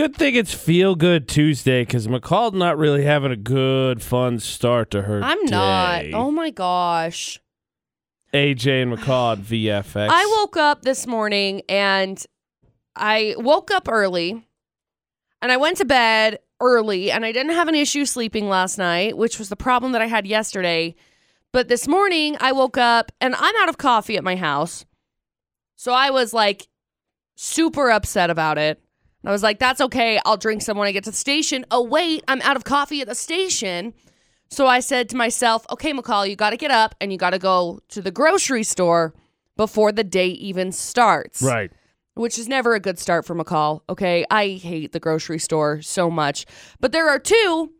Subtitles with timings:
[0.00, 4.90] good thing it's Feel Good Tuesday because McCall's not really having a good, fun start
[4.92, 6.00] to her I'm not.
[6.00, 6.12] day.
[6.14, 7.38] Oh my gosh.
[8.32, 10.08] AJ and McCall at VFX.
[10.10, 12.24] I woke up this morning and
[12.96, 14.48] I woke up early
[15.42, 19.18] and I went to bed early and I didn't have an issue sleeping last night,
[19.18, 20.94] which was the problem that I had yesterday.
[21.52, 24.86] But this morning I woke up and I'm out of coffee at my house.
[25.76, 26.68] So I was like
[27.36, 28.82] super upset about it.
[29.24, 30.18] I was like, that's okay.
[30.24, 31.66] I'll drink some when I get to the station.
[31.70, 33.92] Oh, wait, I'm out of coffee at the station.
[34.48, 37.30] So I said to myself, okay, McCall, you got to get up and you got
[37.30, 39.14] to go to the grocery store
[39.56, 41.42] before the day even starts.
[41.42, 41.70] Right.
[42.14, 43.82] Which is never a good start for McCall.
[43.88, 44.24] Okay.
[44.30, 46.46] I hate the grocery store so much.
[46.80, 47.72] But there are two,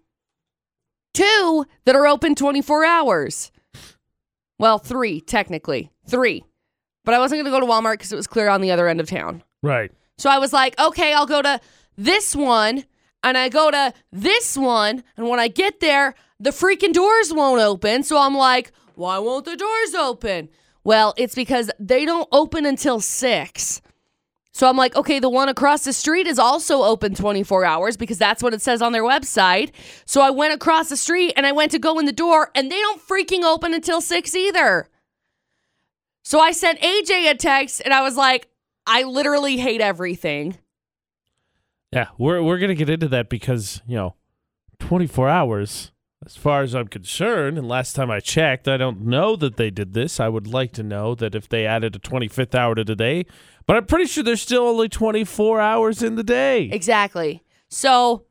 [1.14, 3.50] two that are open 24 hours.
[4.58, 5.90] Well, three, technically.
[6.06, 6.44] Three.
[7.04, 8.86] But I wasn't going to go to Walmart because it was clear on the other
[8.86, 9.42] end of town.
[9.62, 9.90] Right.
[10.20, 11.58] So I was like, okay, I'll go to
[11.96, 12.84] this one
[13.24, 15.02] and I go to this one.
[15.16, 18.02] And when I get there, the freaking doors won't open.
[18.02, 20.50] So I'm like, why won't the doors open?
[20.84, 23.80] Well, it's because they don't open until six.
[24.52, 28.18] So I'm like, okay, the one across the street is also open 24 hours because
[28.18, 29.70] that's what it says on their website.
[30.04, 32.70] So I went across the street and I went to go in the door and
[32.70, 34.86] they don't freaking open until six either.
[36.22, 38.50] So I sent AJ a text and I was like,
[38.86, 40.58] I literally hate everything.
[41.92, 44.14] Yeah, we're we're gonna get into that because you know,
[44.78, 45.92] 24 hours.
[46.24, 49.70] As far as I'm concerned, and last time I checked, I don't know that they
[49.70, 50.20] did this.
[50.20, 53.24] I would like to know that if they added a 25th hour to the day,
[53.66, 56.64] but I'm pretty sure there's still only 24 hours in the day.
[56.64, 57.42] Exactly.
[57.70, 58.26] So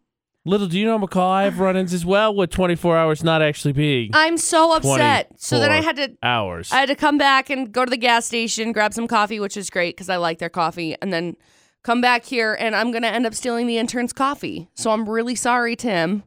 [0.49, 3.71] Little do you know, McCall, I have run-ins as well with 24 hours not actually
[3.71, 5.29] being I'm so upset.
[5.37, 6.71] So then I had to hours.
[6.71, 9.55] I had to come back and go to the gas station, grab some coffee, which
[9.55, 11.37] is great because I like their coffee, and then
[11.83, 14.71] come back here and I'm gonna end up stealing the intern's coffee.
[14.73, 16.23] So I'm really sorry, Tim,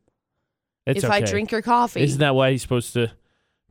[0.87, 2.03] it's if I drink your coffee.
[2.03, 3.11] Isn't that why he's supposed to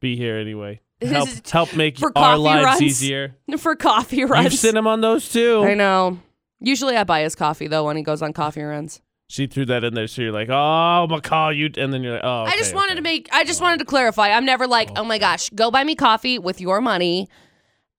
[0.01, 0.81] be here anyway?
[1.01, 2.81] Help, help make our lives runs.
[2.81, 3.37] easier.
[3.57, 4.43] for coffee runs.
[4.43, 4.59] You've runs.
[4.59, 5.63] sent him on those too.
[5.63, 6.19] I know.
[6.59, 9.01] Usually I buy his coffee though when he goes on coffee runs.
[9.31, 12.23] She threw that in there, so you're like, "Oh, McCall, you," and then you're like,
[12.25, 12.95] "Oh." I just wanted okay.
[12.97, 14.29] to make I just wanted to clarify.
[14.29, 17.29] I'm never like, oh my gosh, go buy me coffee with your money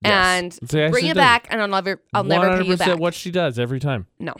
[0.05, 2.99] and what bring it back and I'll never I'll never pay you back.
[2.99, 4.07] What she does every time.
[4.19, 4.35] no.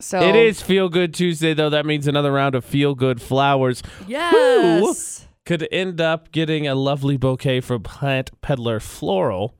[0.00, 1.70] So It is Feel Good Tuesday, though.
[1.70, 5.26] That means another round of Feel Good flowers Yes.
[5.44, 9.57] could end up getting a lovely bouquet from Plant Peddler Floral.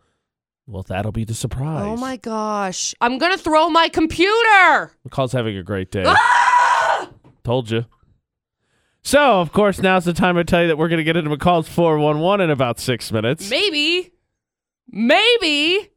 [0.69, 1.83] Well, that'll be the surprise.
[1.87, 2.95] Oh my gosh.
[3.01, 4.93] I'm going to throw my computer.
[5.09, 6.05] McCall's having a great day.
[6.07, 7.09] Ah!
[7.43, 7.87] Told you.
[9.03, 11.31] So, of course, now's the time to tell you that we're going to get into
[11.35, 13.49] McCall's 411 in about six minutes.
[13.49, 14.13] Maybe.
[14.91, 15.89] Maybe.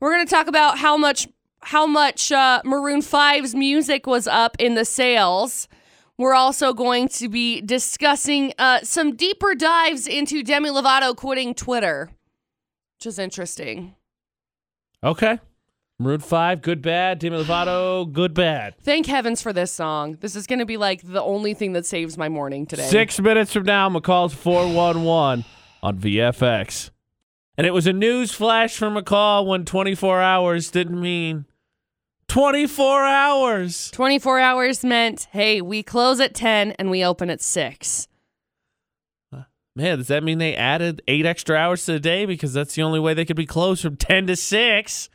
[0.00, 1.26] We're going to talk about how much
[1.60, 5.66] how much uh, Maroon 5's music was up in the sales.
[6.18, 12.10] We're also going to be discussing uh, some deeper dives into Demi Lovato quitting Twitter,
[12.98, 13.94] which is interesting.
[15.04, 15.38] Okay.
[16.00, 17.20] Maroon 5, good, bad.
[17.20, 18.74] Demi Lovato, good, bad.
[18.82, 20.18] Thank heavens for this song.
[20.20, 22.88] This is going to be like the only thing that saves my morning today.
[22.88, 25.44] Six minutes from now, McCall's 411
[25.80, 26.90] on VFX.
[27.56, 31.44] And it was a news flash from McCall when 24 hours didn't mean
[32.26, 33.92] 24 hours.
[33.92, 38.07] 24 hours meant, hey, we close at 10 and we open at 6.
[39.78, 42.26] Man, does that mean they added eight extra hours to the day?
[42.26, 45.08] Because that's the only way they could be closed from 10 to 6.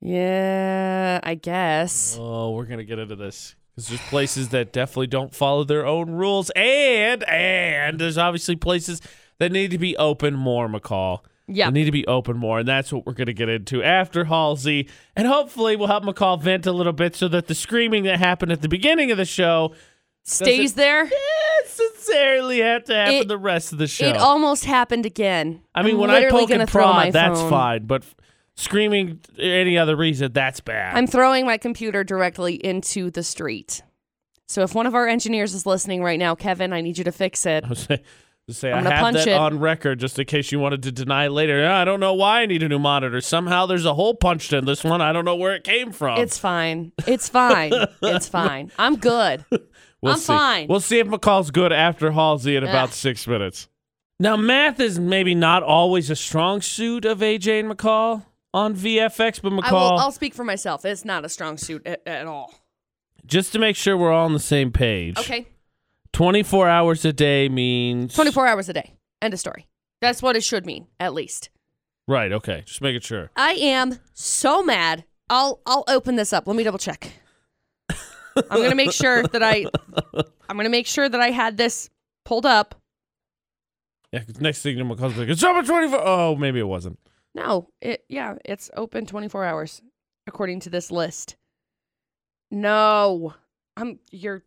[0.00, 2.16] Yeah, I guess.
[2.18, 3.56] Oh, we're going to get into this.
[3.76, 6.48] Because there's places that definitely don't follow their own rules.
[6.56, 9.02] And, and there's obviously places
[9.38, 11.20] that need to be open more, McCall.
[11.46, 11.66] Yeah.
[11.66, 14.24] They need to be open more, and that's what we're going to get into after
[14.24, 14.88] Halsey.
[15.14, 18.52] And hopefully, we'll help McCall vent a little bit so that the screaming that happened
[18.52, 19.74] at the beginning of the show
[20.24, 21.10] Stays there.
[21.62, 24.06] necessarily have to happen It- the rest of the show.
[24.06, 25.62] It almost happened again.
[25.74, 27.50] I mean, I'm when I literally poke gonna and throw my prod, that's phone.
[27.50, 28.14] fine, but f-
[28.54, 30.96] screaming any other reason, that's bad.
[30.96, 33.82] I'm throwing my computer directly into the street.
[34.48, 37.12] So if one of our engineers is listening right now, Kevin, I need you to
[37.12, 37.64] fix it.
[37.70, 38.02] I say,
[38.48, 39.34] to say I I'm gonna have punch that it.
[39.34, 41.66] on record just in case you wanted to deny later.
[41.68, 43.20] I don't know why I need a new monitor.
[43.20, 45.00] Somehow there's a hole punched in this one.
[45.00, 46.18] I don't know where it came from.
[46.20, 46.90] It's fine.
[47.06, 47.72] It's fine.
[48.02, 48.72] it's fine.
[48.78, 49.44] I'm good.
[50.02, 50.26] We'll I'm see.
[50.26, 50.66] fine.
[50.68, 52.94] We'll see if McCall's good after Halsey in about Ugh.
[52.94, 53.68] six minutes.
[54.18, 59.40] Now, math is maybe not always a strong suit of AJ and McCall on VFX,
[59.42, 60.84] but I will, McCall, I'll speak for myself.
[60.84, 62.52] It's not a strong suit at, at all.
[63.26, 65.18] just to make sure we're all on the same page.
[65.18, 65.46] Okay.
[66.12, 68.94] 24 hours a day means 24 hours a day.
[69.22, 69.66] End of story.
[70.00, 71.50] That's what it should mean, at least.
[72.08, 72.62] Right, okay.
[72.66, 73.30] Just making sure.
[73.36, 75.04] I am so mad.
[75.28, 76.46] I'll I'll open this up.
[76.48, 77.12] Let me double check.
[78.50, 79.66] I'm gonna make sure that I
[80.48, 81.90] I'm gonna make sure that I had this
[82.24, 82.74] pulled up.
[84.12, 86.00] Yeah, 'cause next thing McCall's like, it's open 24.
[86.02, 86.98] Oh, maybe it wasn't.
[87.34, 89.82] No, it yeah, it's open 24 hours
[90.26, 91.36] according to this list.
[92.50, 93.34] No.
[93.76, 94.42] I'm you're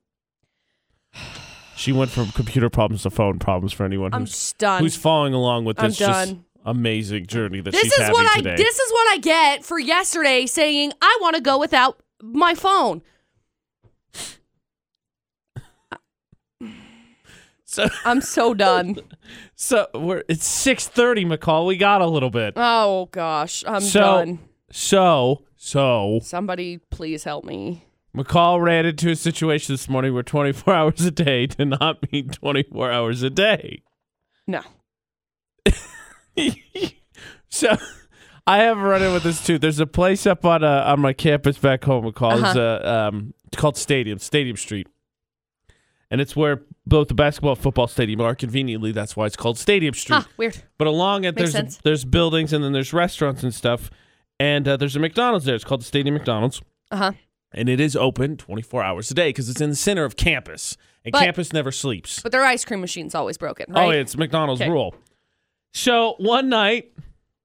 [1.75, 5.34] She went from computer problems to phone problems for anyone I'm who's just who's following
[5.34, 6.45] along with I'm this just done.
[6.66, 8.54] amazing journey that This she's is having what today.
[8.54, 12.54] I this is what I get for yesterday saying I want to go without my
[12.54, 13.01] phone.
[17.74, 18.98] So, I'm so done.
[19.56, 21.66] so we're it's 6:30, McCall.
[21.68, 22.54] We got a little bit.
[22.58, 24.40] oh gosh, I'm So- done.
[24.72, 27.86] So, so Somebody please help me.
[28.16, 32.30] McCall ran into a situation this morning where 24 hours a day did not mean
[32.30, 33.81] 24 hours a day.
[34.48, 34.62] No.
[37.50, 37.78] so
[38.48, 39.58] I have run in with this too.
[39.60, 42.60] There's a place up on uh, on my campus back home called Uh-huh.
[42.60, 44.88] uh, um, it's called Stadium Stadium Street,
[46.13, 48.36] and it's where both the basketball and football stadium are.
[48.36, 50.18] Conveniently, that's why it's called Stadium Street.
[50.18, 50.62] Huh, weird.
[50.77, 51.77] But along it, Makes there's sense.
[51.83, 53.89] there's buildings and then there's restaurants and stuff,
[54.39, 55.56] and uh, there's a McDonald's there.
[55.56, 56.62] It's called the Stadium McDonald's,
[56.92, 57.13] Uh-huh.
[57.51, 60.77] and it is open 24 hours a day because it's in the center of campus,
[61.04, 62.21] and But- campus never sleeps.
[62.21, 63.86] But their ice cream machine's always broken, right?
[63.86, 64.69] Oh, it's McDonald's Okay.
[64.69, 64.94] rule.
[65.74, 66.92] So one night,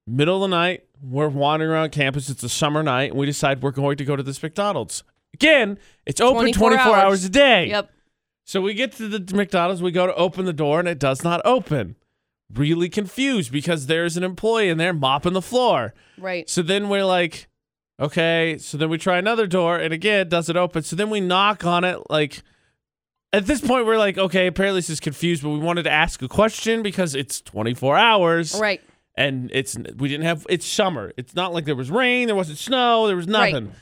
[0.07, 2.29] middle of the night, we're wandering around campus.
[2.29, 5.03] It's a summer night, and we decide we're going to go to this McDonald's.
[5.33, 7.05] Again, it's open 24 24, hours.
[7.05, 7.25] hours.
[7.25, 7.69] a day.
[7.69, 7.91] Yep.
[8.49, 11.23] So we get to the McDonald's, we go to open the door, and it does
[11.23, 11.97] not open.
[12.55, 15.93] Really confused because there's an employee in there mopping the floor.
[16.17, 16.49] Right.
[16.49, 17.47] So then we're like,
[18.01, 18.57] okay.
[18.57, 20.83] So then we try another door, and again, it doesn't open.
[20.83, 21.99] So then we knock on it.
[22.09, 22.43] Like,
[23.35, 26.23] at this point, we're like, okay, apparently this is confused, but we wanted to ask
[26.23, 28.81] a question because it's 24 hours, Right.
[29.15, 31.13] and it's we didn't have it's summer.
[31.19, 33.53] It's not like there was rain, there wasn't snow, there was nothing.
[33.55, 33.63] Right.
[33.65, 33.77] nothing.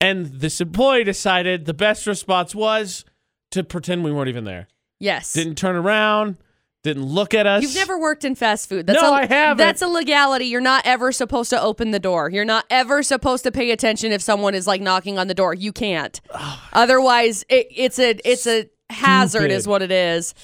[0.00, 3.04] And this employee decided the best response was
[3.52, 4.68] to pretend we weren't even there.
[4.98, 5.32] Yes.
[5.32, 6.36] Didn't turn around,
[6.82, 7.62] didn't look at us.
[7.62, 8.86] You've never worked in fast food.
[8.86, 9.58] That's No, a, I haven't.
[9.58, 10.46] That's a legality.
[10.46, 12.28] You're not ever supposed to open the door.
[12.30, 15.54] You're not ever supposed to pay attention if someone is like knocking on the door.
[15.54, 16.20] You can't.
[16.72, 19.52] Otherwise, it, it's a it's a hazard, Stupid.
[19.52, 20.34] is what it is.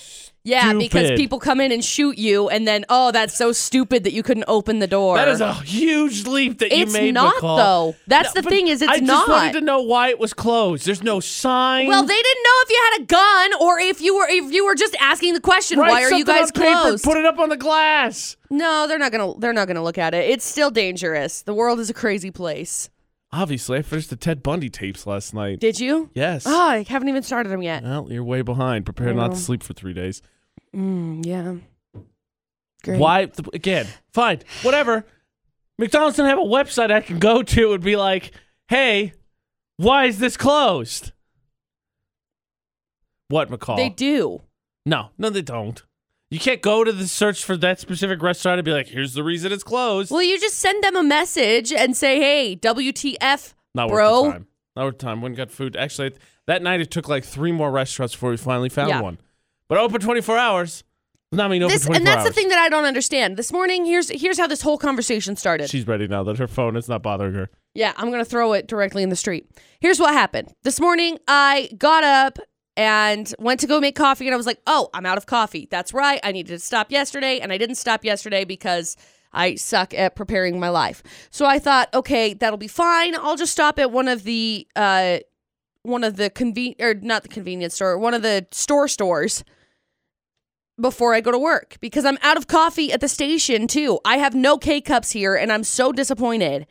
[0.45, 4.13] Yeah, because people come in and shoot you, and then oh, that's so stupid that
[4.13, 5.17] you couldn't open the door.
[5.17, 7.09] That is a huge leap that you made.
[7.09, 7.57] It's not, McCall.
[7.59, 7.97] though.
[8.07, 10.33] That's No, the thing is it's not I just wanted to know why it was
[10.33, 10.87] closed.
[10.87, 11.87] There's no sign.
[11.89, 14.65] well, they didn't know if you had a gun or if you were if you
[14.65, 17.05] were just asking the question, Write why are you guys on paper, closed?
[17.05, 18.37] Put it up on the glass.
[18.49, 20.31] no, they're not gonna they're not gonna look at it.
[20.31, 21.43] It's still dangerous.
[21.43, 22.89] The world is a crazy place.
[23.31, 25.61] Obviously, I finished the Ted Bundy tapes last night.
[25.61, 26.11] Did you?
[26.15, 26.45] Yes.
[26.47, 27.83] Oh, I haven't even started them yet.
[27.83, 28.87] Well, you're way behind.
[28.87, 30.23] Prepare not to sleep for three days.
[30.75, 31.55] Mm, yeah.
[32.85, 32.99] Great.
[32.99, 33.27] Why?
[33.27, 34.41] th- Again, fine.
[34.63, 35.05] Whatever.
[35.79, 38.33] McDonald's didn't have a website I can go to and be like,
[38.69, 39.13] hey,
[39.77, 41.13] why is this closed?
[43.29, 43.77] What, McCall?
[43.77, 44.43] They do.
[44.87, 45.83] no, no, they don't.
[46.31, 49.25] You can't go to the search for that specific restaurant and be like, here's the
[49.25, 50.11] reason it's closed.
[50.11, 54.23] Well, you just send them a message and say, "Hey, WTF?" Not bro.
[54.23, 54.47] worth the time.
[54.77, 55.23] Not worth the time.
[55.23, 55.75] When got food.
[55.75, 56.13] Actually,
[56.47, 59.01] that night it took like three more restaurants before we finally found Yeah.
[59.01, 59.19] one.
[59.69, 60.85] But open 24 hours.
[61.31, 63.37] Not mean open This 24 and that's the thing that I don't understand.
[63.37, 65.69] This morning, here's here's how this whole conversation started.
[65.71, 67.51] She's ready now that her phone is not bothering her.
[67.75, 69.47] Yeah, I'm going to throw it directly in the street.
[69.81, 70.53] Here's what happened.
[70.63, 72.39] This morning, I got up
[72.79, 75.67] and went to go make coffee, and I was like, oh, I'm out of coffee.
[75.69, 76.21] That's right.
[76.23, 78.97] I needed to stop yesterday, and I didn't stop yesterday because
[79.33, 81.03] I suck at preparing my life.
[81.31, 83.17] So I thought, okay, that'll be fine.
[83.17, 85.19] I'll just stop at one of the, uh,
[85.83, 89.43] one of the conven or not the convenience store, one of the store stores
[90.81, 93.99] before I go to work because I'm out of coffee at the station too.
[94.05, 96.67] I have no K cups here and I'm so disappointed.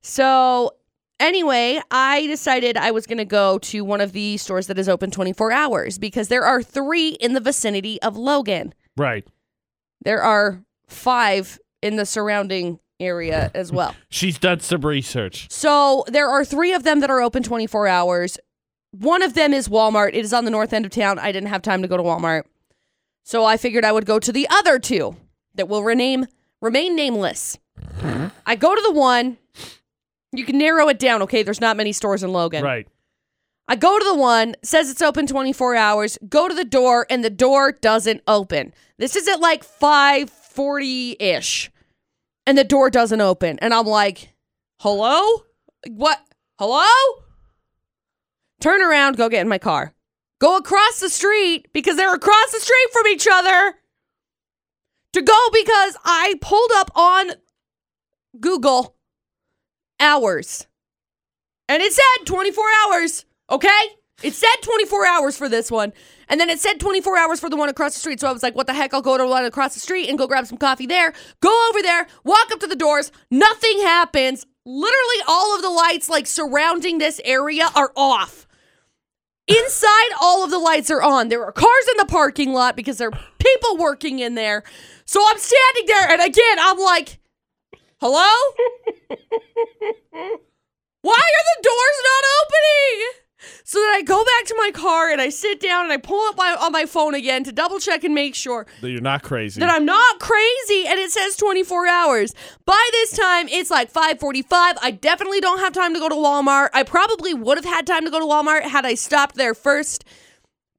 [0.00, 0.72] So,
[1.20, 4.88] anyway, I decided I was going to go to one of the stores that is
[4.88, 8.74] open 24 hours because there are 3 in the vicinity of Logan.
[8.96, 9.26] Right.
[10.02, 13.94] There are 5 in the surrounding area as well.
[14.08, 15.50] She's done some research.
[15.50, 18.38] So there are three of them that are open 24 hours.
[18.92, 20.10] One of them is Walmart.
[20.10, 21.18] It is on the north end of town.
[21.18, 22.44] I didn't have time to go to Walmart.
[23.24, 25.16] So I figured I would go to the other two
[25.54, 26.26] that will rename
[26.60, 27.58] remain nameless.
[27.98, 28.26] Hmm?
[28.46, 29.38] I go to the one.
[30.36, 31.42] You can narrow it down, okay?
[31.42, 32.64] There's not many stores in Logan.
[32.64, 32.88] Right.
[33.66, 37.24] I go to the one, says it's open 24 hours, go to the door, and
[37.24, 38.74] the door doesn't open.
[38.98, 41.70] This is at like 540-ish.
[42.46, 43.58] And the door doesn't open.
[43.60, 44.34] And I'm like,
[44.80, 45.44] hello?
[45.88, 46.20] What?
[46.58, 47.22] Hello?
[48.60, 49.94] Turn around, go get in my car.
[50.40, 53.76] Go across the street because they're across the street from each other.
[55.14, 57.30] To go because I pulled up on
[58.40, 58.94] Google
[60.04, 60.66] hours.
[61.68, 63.24] And it said 24 hours.
[63.50, 63.70] Okay?
[64.22, 65.92] It said 24 hours for this one,
[66.28, 68.20] and then it said 24 hours for the one across the street.
[68.20, 68.94] So I was like, what the heck?
[68.94, 71.12] I'll go to the one across the street and go grab some coffee there.
[71.40, 73.10] Go over there, walk up to the doors.
[73.30, 74.46] Nothing happens.
[74.64, 78.46] Literally, all of the lights like surrounding this area are off.
[79.46, 81.28] Inside, all of the lights are on.
[81.28, 84.62] There are cars in the parking lot because there are people working in there.
[85.04, 87.18] So I'm standing there, and again, I'm like,
[88.04, 88.32] hello?
[91.00, 93.08] Why are the doors not opening?
[93.64, 96.20] So then I go back to my car and I sit down and I pull
[96.28, 99.22] up my on my phone again to double check and make sure That you're not
[99.22, 99.58] crazy.
[99.60, 102.34] that I'm not crazy and it says 24 hours.
[102.66, 104.76] By this time it's like 5:45.
[104.82, 106.70] I definitely don't have time to go to Walmart.
[106.74, 110.04] I probably would have had time to go to Walmart had I stopped there first.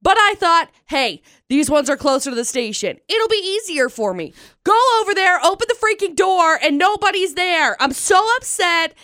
[0.06, 2.98] But I thought, hey, these ones are closer to the station.
[3.08, 4.34] It'll be easier for me.
[4.62, 7.76] Go over there, open the freaking door, and nobody's there.
[7.82, 8.94] I'm so upset.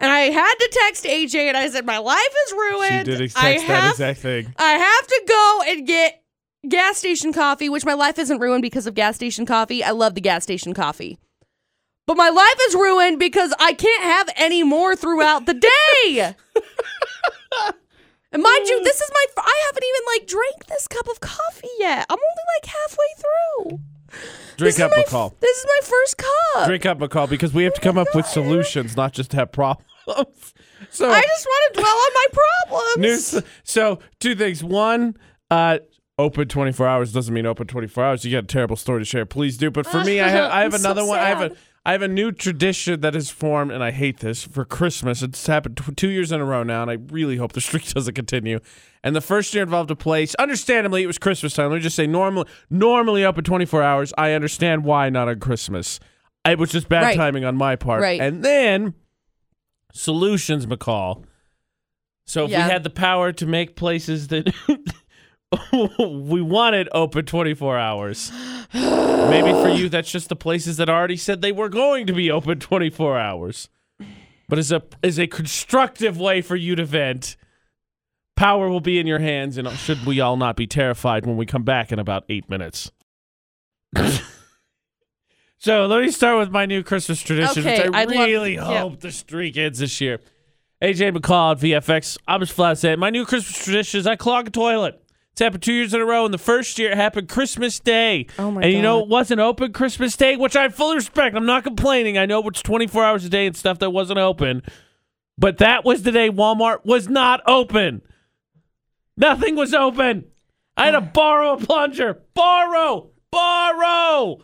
[0.00, 3.06] And I had to text AJ and I said, My life is ruined.
[3.06, 4.52] she did text I that have exact thing.
[4.58, 6.24] I have to go and get
[6.68, 9.84] gas station coffee, which my life isn't ruined because of gas station coffee.
[9.84, 11.20] I love the gas station coffee.
[12.04, 16.34] But my life is ruined because I can't have any more throughout the day.
[18.32, 21.68] and mind you, this is my I haven't even like drank this cup of coffee
[21.78, 22.06] yet.
[22.08, 23.80] I'm only like halfway through.
[24.56, 25.34] Drink this up, is my, McCall.
[25.40, 26.66] This is my first cup.
[26.66, 29.86] Drink up, McCall, because we have to come up with solutions, not just have problems.
[30.90, 32.96] so I just want to dwell on my problems.
[32.98, 33.44] News.
[33.64, 34.62] So two things.
[34.62, 35.16] One,
[35.50, 35.78] uh,
[36.18, 38.24] open 24 hours doesn't mean open 24 hours.
[38.24, 39.26] You got a terrible story to share.
[39.26, 39.70] Please do.
[39.70, 41.18] But for me, I have I have I'm so another one.
[41.18, 41.58] I have a sad.
[41.84, 45.20] I have a new tradition that is formed, and I hate this for Christmas.
[45.20, 47.84] It's happened t- two years in a row now, and I really hope the streak
[47.94, 48.60] doesn't continue.
[49.02, 50.36] And the first year involved a place.
[50.36, 51.70] Understandably, it was Christmas time.
[51.70, 54.12] Let me just say, normally, normally open 24 hours.
[54.16, 55.98] I understand why not on Christmas.
[56.44, 57.16] It was just bad Right.
[57.16, 58.00] timing on my part.
[58.02, 58.20] Right.
[58.20, 58.94] And then
[59.92, 61.24] solutions, McCall.
[62.26, 62.64] So if Yeah.
[62.66, 64.54] we had the power to make places that
[65.72, 68.32] we want it open 24 hours,
[68.72, 72.30] maybe for you that's just the places that already said they were going to be
[72.30, 73.68] open 24 hours.
[74.48, 77.36] But as a as a constructive way for you to vent,
[78.36, 81.46] power will be in your hands, and should we all not be terrified when we
[81.46, 82.90] come back in about eight minutes.
[85.58, 88.54] so let me start with my new Christmas tradition, Okay, which I I'd love- really
[88.54, 88.80] yeah.
[88.80, 90.18] hope the streak ends this year.
[90.82, 92.18] AJ McCall at VFX.
[92.26, 95.01] I'm just flat saying my new Christmas tradition is I clog a toilet.
[95.32, 98.26] It's happened two years in a row, and the first year it happened Christmas Day.
[98.38, 101.34] Oh my And you know it wasn't open Christmas Day, which I fully respect.
[101.34, 102.18] I'm not complaining.
[102.18, 104.62] I know it's 24 hours a day and stuff that wasn't open,
[105.38, 108.02] but that was the day Walmart was not open.
[109.16, 110.26] Nothing was open.
[110.76, 112.20] I had to borrow a plunger.
[112.34, 114.38] Borrow, borrow.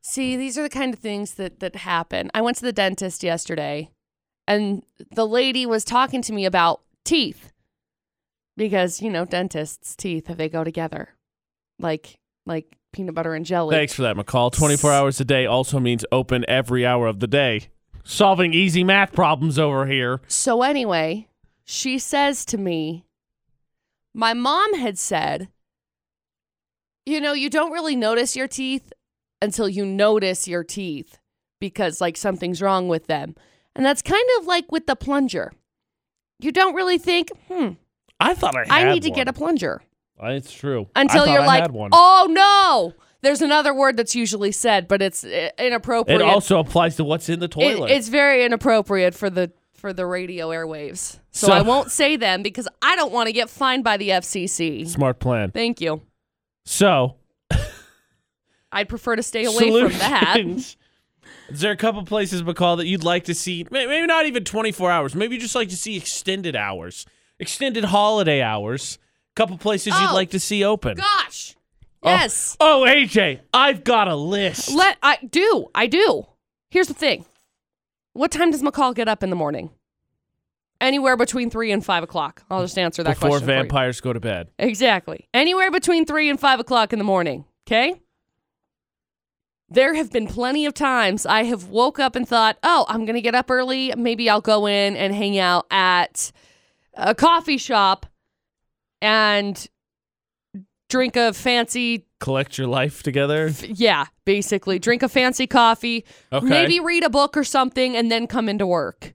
[0.00, 2.30] See, these are the kind of things that that happen.
[2.32, 3.90] I went to the dentist yesterday
[4.48, 4.82] and
[5.14, 7.51] the lady was talking to me about teeth.
[8.62, 11.08] Because, you know, dentists' teeth, they go together.
[11.80, 13.74] Like like peanut butter and jelly.
[13.74, 14.52] Thanks for that, McCall.
[14.52, 17.70] 24 hours a day also means open every hour of the day.
[18.04, 20.20] Solving easy math problems over here.
[20.28, 21.26] So anyway,
[21.64, 23.04] she says to me,
[24.14, 25.48] my mom had said,
[27.04, 28.92] you know, you don't really notice your teeth
[29.40, 31.18] until you notice your teeth
[31.58, 33.34] because like something's wrong with them.
[33.74, 35.52] And that's kind of like with the plunger.
[36.38, 37.70] You don't really think, hmm,
[38.20, 39.82] I thought I had I need to get a plunger
[40.22, 40.88] Uh, It's true.
[40.94, 41.90] I until thought you're I like, had one.
[41.92, 42.94] oh no.
[43.22, 46.20] There's another word that's usually said, but it's uh, inappropriate.
[46.20, 47.90] It also applies to what's in the It- toilet.
[47.92, 51.18] it's very inappropriate for the for the radio airwaves.
[51.32, 54.10] So, So- I won't say them because I don't want to get fined by the
[54.10, 54.86] FCC.
[54.88, 55.50] Smart plan.
[55.50, 56.02] Thank you.
[56.64, 57.16] So,
[58.72, 60.32] I'd prefer to stay away from that.
[60.34, 60.76] solutions.
[61.48, 63.66] Is there a couple places, McCall, that you'd like to see?
[63.70, 65.14] may- Maybe not even 24 hours.
[65.14, 67.04] Maybe you just like to see extended hours,
[67.42, 68.98] extended holiday hours.
[69.32, 70.14] A couple places you'd Oh.
[70.14, 70.96] like to see open.
[70.96, 71.54] Gosh.
[72.02, 72.08] Oh.
[72.10, 72.56] Yes.
[72.58, 74.72] Oh, AJ, I've got a list.
[74.74, 75.66] Let I do.
[75.74, 76.26] I do.
[76.70, 77.26] Here's the thing.
[78.14, 79.70] What time does McCall get up in the morning?
[80.80, 82.42] Anywhere between three and five o'clock.
[82.50, 83.46] I'll just answer that Before question.
[83.46, 83.58] for you.
[83.60, 84.48] vampires go to bed.
[84.58, 85.28] Exactly.
[85.32, 87.44] Anywhere between three and five o'clock in the morning.
[87.68, 88.00] Okay.
[89.68, 93.14] There have been plenty of times I have woke up and thought, oh, I'm going
[93.14, 93.92] to get up early.
[93.96, 96.30] Maybe I'll go in and hang out at
[96.94, 98.06] a coffee shop
[99.00, 99.66] and
[100.88, 103.50] drink a fancy, Collect your life together.
[103.66, 106.46] yeah, basically drink a fancy coffee, Okay.
[106.46, 109.14] maybe read a book or something, and then come into work.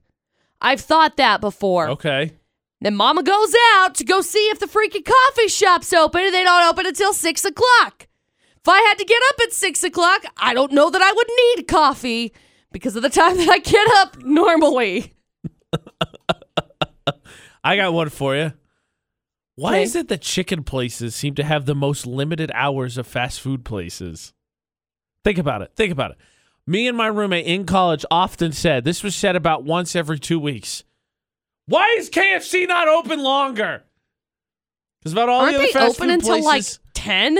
[0.60, 1.88] I've thought that before.
[1.90, 2.32] Okay.
[2.80, 6.42] Then mama goes out to go see if the freaking coffee shop's open and they
[6.44, 8.06] don't open until six o'clock.
[8.56, 11.28] If I had to get up at six o'clock, I don't know that I would
[11.56, 12.32] need coffee
[12.72, 15.14] because of the time that I get up normally.
[17.68, 18.52] I got one for you.
[19.56, 19.82] Why Okay.
[19.82, 23.64] is it that chicken places seem to have the most limited hours of fast food
[23.64, 24.32] places?
[25.22, 25.72] Think about it.
[25.76, 26.16] Think about it.
[26.66, 30.38] Me and my roommate in college often said this was said about once every two
[30.38, 30.84] weeks.
[31.66, 33.82] Why is KFC not open longer?
[35.00, 37.38] Because about all Aren't the other they fast open until like 10?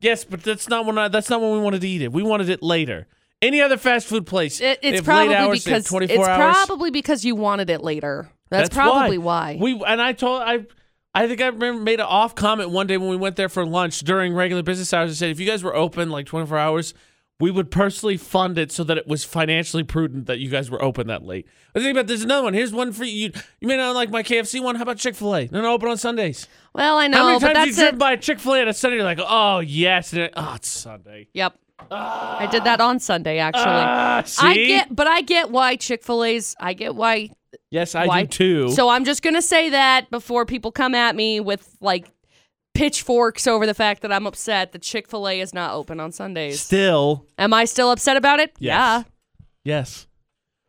[0.00, 2.12] yes, but that's not when I, that's not when we wanted to eat it.
[2.12, 3.06] We wanted it later.
[3.40, 4.60] Any other fast food place?
[4.60, 6.56] It, it's probably hours, because 24 it's hours.
[6.56, 8.28] probably because you wanted it later.
[8.50, 9.56] That's, probably why.
[9.60, 10.66] We and I told I
[11.14, 13.64] I think I remember made an off comment one day when we went there for
[13.64, 16.94] lunch during regular business hours and said if you guys were open like 24 hours,
[17.40, 20.82] we would personally fund it so that it was financially prudent that you guys were
[20.82, 21.46] open that late.
[21.74, 22.54] I think about there's another one.
[22.54, 23.32] Here's one for you.
[23.60, 24.74] You may not like my KFC one.
[24.76, 25.48] How about Chick Fil A?
[25.50, 26.46] No, no, open on Sundays.
[26.74, 27.18] well, I know.
[27.18, 28.96] How many times you that's driven by Chick Fil A on a Sunday?
[28.96, 31.28] You're like, oh yes, and it- oh it's Sunday.
[31.32, 31.56] Yep.
[31.90, 33.64] I did that on Sunday actually.
[33.66, 34.46] Ah, see?
[34.46, 37.30] I get but I get why Chick-fil-A's I get why
[37.70, 38.70] yes, I why- do too.
[38.72, 42.10] So I'm just going to say that before people come at me with like
[42.74, 46.60] pitchforks over the fact that I'm upset that Chick-fil-A is not open on Sundays.
[46.60, 48.52] Still, Am I still upset about it?
[48.58, 48.98] Yeah.
[48.98, 49.06] Yes.
[49.64, 50.06] yes.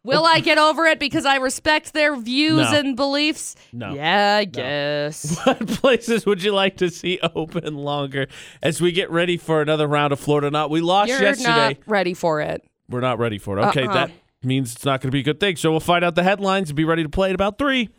[0.04, 0.26] Will oh.
[0.26, 2.80] I get over it because I respect their views No.
[2.80, 3.56] and beliefs?
[3.72, 3.94] No.
[3.94, 5.38] Yeah, I guess.
[5.46, 8.28] What places would you like to see open longer
[8.64, 10.72] as we get ready for another round of Florida Not?
[10.72, 11.50] We lost You're yesterday.
[11.52, 12.64] not ready for it.
[12.90, 13.66] We're not ready for it.
[13.68, 13.94] Okay, Uh-uh.
[13.94, 14.12] that
[14.44, 15.56] means it's not going to be a good thing.
[15.56, 17.90] So we'll find out the headlines and be ready to play at about three.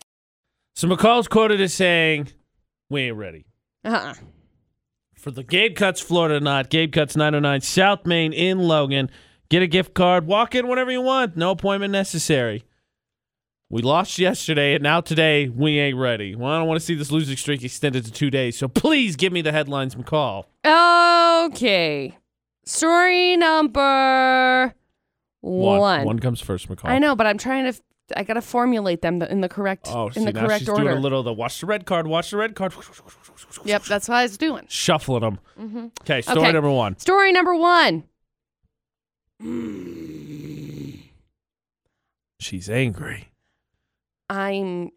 [0.75, 2.29] So McCall's quoted as saying,
[2.89, 3.47] "We ain't ready."
[3.85, 4.15] Uh-uh.
[5.15, 9.11] For the Gabe Cuts Florida Not, Gabe Cuts 909 South Main in Logan.
[9.49, 12.65] Get a gift card, walk in whenever you want, no appointment necessary.
[13.69, 16.35] We lost yesterday, and now today we ain't ready.
[16.35, 19.15] Well, I don't want to see this losing streak extended to two days, so please
[19.17, 20.45] give me the headlines, McCall.
[21.47, 22.17] Okay.
[22.65, 24.75] Story number
[25.43, 26.07] one.
[26.07, 26.89] One comes first, McCall.
[26.89, 27.69] I know, but I'm trying to.
[27.71, 27.81] f-
[28.17, 30.85] I gotta formulate them in the correct Oh, in see, the now correct she's order.
[30.85, 32.75] doing a little of the watch the red card, watch the red card.
[33.65, 34.65] Yep, that's what I was doing.
[34.69, 35.39] Shuffling them.
[35.57, 36.53] hmm Okay, story Okay.
[36.53, 36.99] number one.
[36.99, 38.05] Story number one.
[42.41, 43.29] She's angry.
[44.29, 44.91] I'm.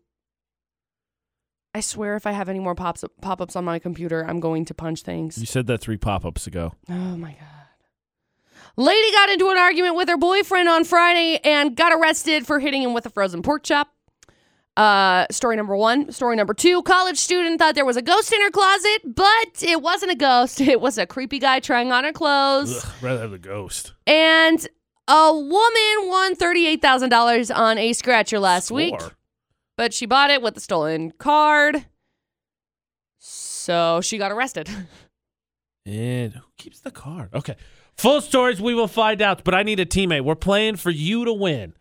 [1.74, 4.66] I swear, if I have any more pops pop ups on my computer, I'm going
[4.66, 5.38] to punch things.
[5.38, 6.74] You said that three pop ups ago.
[6.90, 7.65] Oh my god.
[8.78, 12.82] Lady got into an argument with her boyfriend on Friday and got arrested for hitting
[12.82, 13.90] him with a frozen pork chop.
[14.76, 16.12] Uh, story number one.
[16.12, 16.82] Story number two.
[16.84, 20.60] College student thought there was a ghost in her closet, but it wasn't a ghost.
[20.66, 22.84] It was a creepy guy trying on her clothes.
[22.84, 23.94] Ugh, rather have the ghost.
[24.06, 24.68] And
[25.08, 28.96] a woman won $38,000 on a scratcher last week,
[29.78, 31.86] but she bought it with a stolen card.
[33.20, 34.70] So she got arrested.
[35.88, 37.30] And who keeps the card?
[37.32, 37.56] Okay.
[37.98, 40.26] Full stories we will find out, but I need a teammate.
[40.26, 41.74] We're playing for you to win.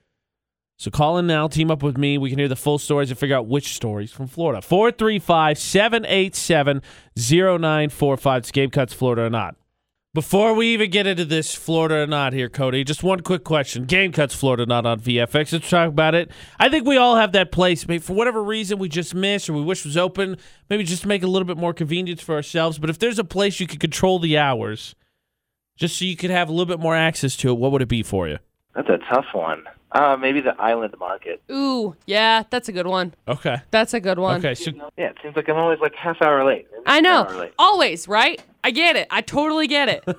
[0.76, 2.18] So call in now, team up with me.
[2.18, 4.60] We can hear the full stories and figure out which stories from Florida.
[4.60, 6.82] 435 787
[7.16, 8.38] 0945.
[8.38, 9.56] It's Game Cuts Florida or not.
[10.14, 13.84] Before we even get into this Florida or not here, Cody, just one quick question.
[13.84, 15.52] Game Cuts Florida or not on VFX.
[15.52, 16.30] Let's talk about it.
[16.60, 17.88] I think we all have that place.
[17.88, 20.36] Maybe for whatever reason we just missed or we wish was open,
[20.70, 22.78] maybe just make a little bit more convenience for ourselves.
[22.78, 24.94] But if there's a place you could control the hours,
[25.76, 27.88] just so you could have a little bit more access to it, what would it
[27.88, 28.38] be for you?
[28.74, 29.64] That's a tough one.
[29.92, 31.40] Uh, maybe the island market.
[31.52, 33.14] Ooh, yeah, that's a good one.
[33.28, 33.58] Okay.
[33.70, 34.38] That's a good one.
[34.38, 34.54] Okay.
[34.54, 36.66] So Yeah, it seems like I'm always like half hour late.
[36.72, 37.24] Maybe I know.
[37.24, 37.52] hour late.
[37.58, 38.42] Always, right?
[38.64, 39.06] I get it.
[39.10, 40.04] I totally get it.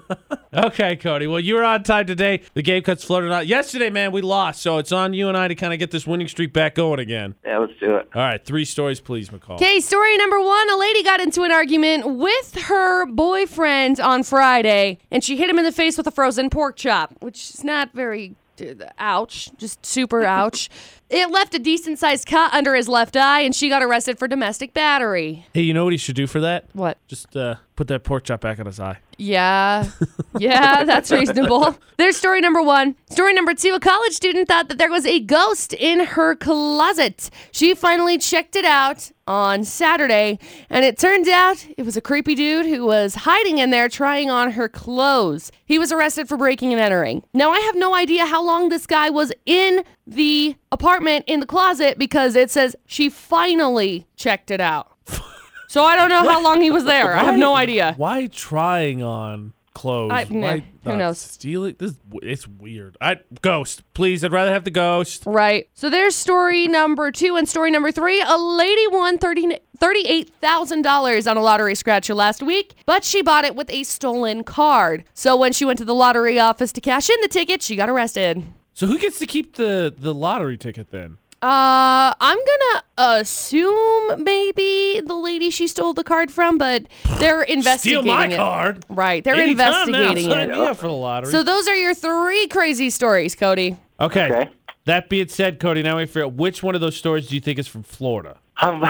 [0.56, 1.28] Okay, Cody.
[1.28, 2.40] Well, you were on time today.
[2.54, 3.46] The game cuts Florida out.
[3.46, 6.08] Yesterday, man, we lost, so it's on you and I to kind of get this
[6.08, 7.36] winning streak back going again.
[7.46, 8.08] Yeah, let's do it.
[8.16, 9.56] All right, three stories, please, McCall.
[9.56, 10.70] Okay, story number one.
[10.70, 15.60] A lady got into an argument with her boyfriend on Friday, and she hit him
[15.60, 18.38] in the face with a frozen pork chop, which is not very.
[18.62, 19.52] uh, Ouch.
[19.58, 20.70] Just super ouch.
[21.10, 24.28] It left a decent sized cut under his left eye, and she got arrested for
[24.28, 25.46] domestic battery.
[25.54, 26.66] Hey, you know what he should do for that?
[26.74, 26.98] What?
[27.08, 28.98] Just uh, put that pork chop back on his eye.
[29.18, 29.90] Yeah.
[30.38, 31.78] Yeah, that's reasonable.
[31.96, 32.96] There's story number one.
[33.10, 37.30] Story number two a college student thought that there was a ghost in her closet.
[37.54, 40.38] She finally checked it out on Saturday,
[40.70, 44.30] and it turns out it was a creepy dude who was hiding in there trying
[44.30, 45.52] on her clothes.
[45.66, 47.24] He was arrested for breaking and entering.
[47.34, 51.46] Now, I have no idea how long this guy was in the apartment in the
[51.46, 54.92] closet because it says she finally checked it out.
[55.68, 57.16] So I don't know how long he was there.
[57.16, 57.96] I have no idea.
[57.98, 60.12] Why trying on clothes?
[60.12, 61.20] I- nah, Why who knows?
[61.20, 61.76] Stealing?
[61.78, 62.98] This it's weird.
[63.00, 64.24] I ghost, please.
[64.24, 65.24] I'd rather have the ghost.
[65.28, 65.70] Right.
[65.76, 68.22] So there's story number two and story number three.
[68.26, 73.56] A lady won 30 $38,000 on a lottery scratcher last week, but she bought it
[73.56, 75.04] with a stolen card.
[75.14, 77.90] So when she went to the lottery office to cash in the ticket, she got
[77.90, 78.44] arrested.
[78.74, 81.18] So who gets to keep the the lottery ticket then?
[81.46, 86.86] Uh, I'm gonna assume maybe the lady she stole the card from, but
[87.20, 88.02] they're investigating.
[88.02, 88.36] Steal my it.
[88.36, 88.84] card.
[88.90, 90.54] Right, they're Anytime now, investigating sign it.
[90.58, 91.32] me up for the lottery.
[91.32, 93.78] So those are your three crazy stories, Cody.
[94.00, 94.26] okay.
[94.26, 94.50] Okay.
[94.86, 97.42] That being said, Cody, now we figure out which one of those stories do you
[97.42, 98.38] think is from Florida?
[98.58, 98.82] I'm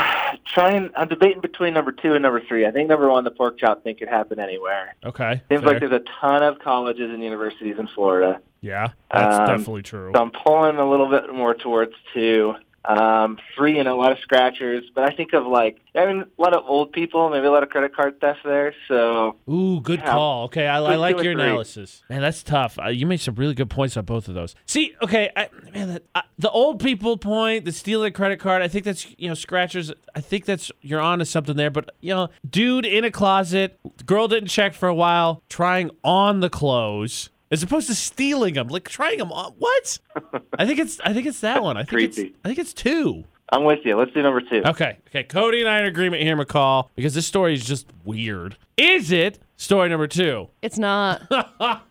[0.46, 0.92] trying.
[0.96, 2.66] I'm debating between number two and number three.
[2.66, 4.96] I think number one, the pork chop thing could happen anywhere.
[5.04, 5.42] Okay.
[5.50, 5.72] Seems fair.
[5.72, 8.40] like there's a ton of colleges and universities in Florida.
[8.62, 10.12] yeah, that's Um, definitely true.
[10.16, 12.56] So I'm pulling a little bit more towards two.
[12.88, 16.42] Um, three and a lot of scratchers, but I think of like I mean a
[16.42, 18.74] lot of old people, maybe a lot of credit card theft there.
[18.88, 20.12] So Ooh, good Yeah.
[20.12, 20.44] call.
[20.46, 22.04] Okay, I, I like your analysis.
[22.10, 22.78] Man, that's tough.
[22.78, 24.56] Uh, you made some really good points on both of those.
[24.66, 28.62] See, okay, I, man, that, uh, the old people point, the stealing credit card.
[28.62, 29.92] I think that's you know scratchers.
[30.14, 31.72] I think that's you're on to something there.
[31.72, 36.40] But you know, dude in a closet, girl didn't check for a while, trying on
[36.42, 37.30] the clothes.
[37.52, 39.54] As opposed to stealing them, like trying them on.
[39.60, 40.00] What?
[40.58, 41.00] I think it's.
[41.02, 41.78] I think it's that one.
[41.78, 42.20] I think it's.
[42.20, 43.24] I think it's two.
[43.50, 43.96] I'm with you.
[43.96, 44.64] Let's do number two.
[44.66, 44.98] Okay.
[45.08, 45.24] Okay.
[45.24, 48.58] Cody and I are in agreement here, McCall, because this story is just weird.
[48.78, 50.50] Is it story number two?
[50.64, 51.30] It's not.
[51.30, 51.82] that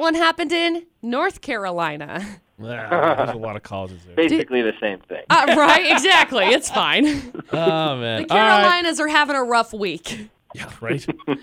[0.00, 2.24] one happened in North Carolina.
[2.58, 4.16] Yeah, there's a lot of causes there.
[4.16, 5.22] Basically the same thing.
[5.28, 5.92] Uh, right?
[5.92, 6.46] Exactly.
[6.46, 7.04] It's fine.
[7.04, 8.24] The Oh man.
[8.30, 8.62] All right.
[8.62, 10.30] Carolinas are having a rough week.
[10.56, 11.06] Yeah, right.
[11.28, 11.36] All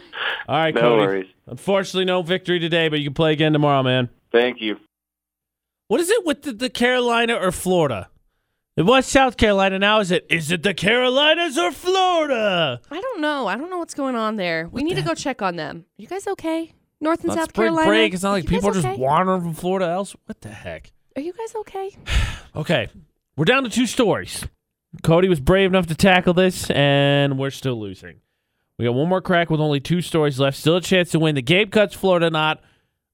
[0.48, 1.02] right, No Cody.
[1.08, 1.28] worries.
[1.48, 4.10] Unfortunately, no victory today, but you can play again tomorrow, man.
[4.32, 4.78] Thank you.
[5.88, 8.10] What is it with the, the Carolina or Florida?
[8.76, 9.78] It was South Carolina.
[9.78, 10.26] Now is it?
[10.30, 12.82] Is it the Carolinas or Florida?
[12.90, 13.46] I don't know.
[13.48, 14.68] I don't know what's going on there.
[14.72, 15.86] We need to go check on them.
[15.98, 16.74] You guys okay?
[17.00, 17.88] North and Not South spring Carolina.
[17.90, 18.14] break.
[18.16, 18.98] It's not like You guys people are just okay?
[19.00, 20.16] wandering from Florida else.
[20.26, 20.92] What the heck?
[21.16, 21.96] Are you guys okay?
[22.56, 22.88] Okay,
[23.36, 24.46] we're down to two stories.
[25.02, 28.22] Cody was brave enough to tackle this, and we're still losing.
[28.78, 30.58] We got one more crack with only two stories left.
[30.58, 31.36] Still a chance to win.
[31.36, 32.62] The game cuts Florida not.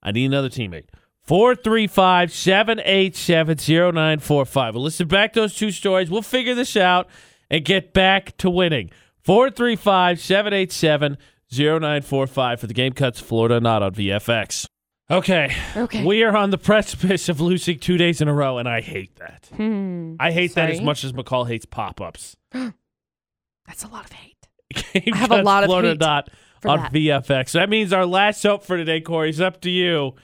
[0.02, 0.86] I need another teammate.
[1.24, 4.74] 435 787 0945.
[4.74, 6.10] We'll listen back to those two stories.
[6.10, 7.08] We'll figure this out
[7.52, 8.90] and get back to winning.
[9.24, 11.18] 435 787
[11.52, 14.66] 0945 for the game cuts Florida not on VFX.
[15.12, 15.52] Okay.
[15.76, 16.06] Okay.
[16.06, 19.16] We are on the precipice of losing two days in a row, and I hate
[19.18, 19.50] that.
[19.56, 20.16] Hmm.
[20.20, 22.38] I hate that as much as McCall hates pop ups.
[22.52, 24.39] That's a lot of hate.
[24.74, 26.30] Game I have a lot of Florida hate not
[26.66, 26.94] on that.
[26.94, 27.50] VFX.
[27.50, 30.16] So that means our last hope for today, Corey, is up to you.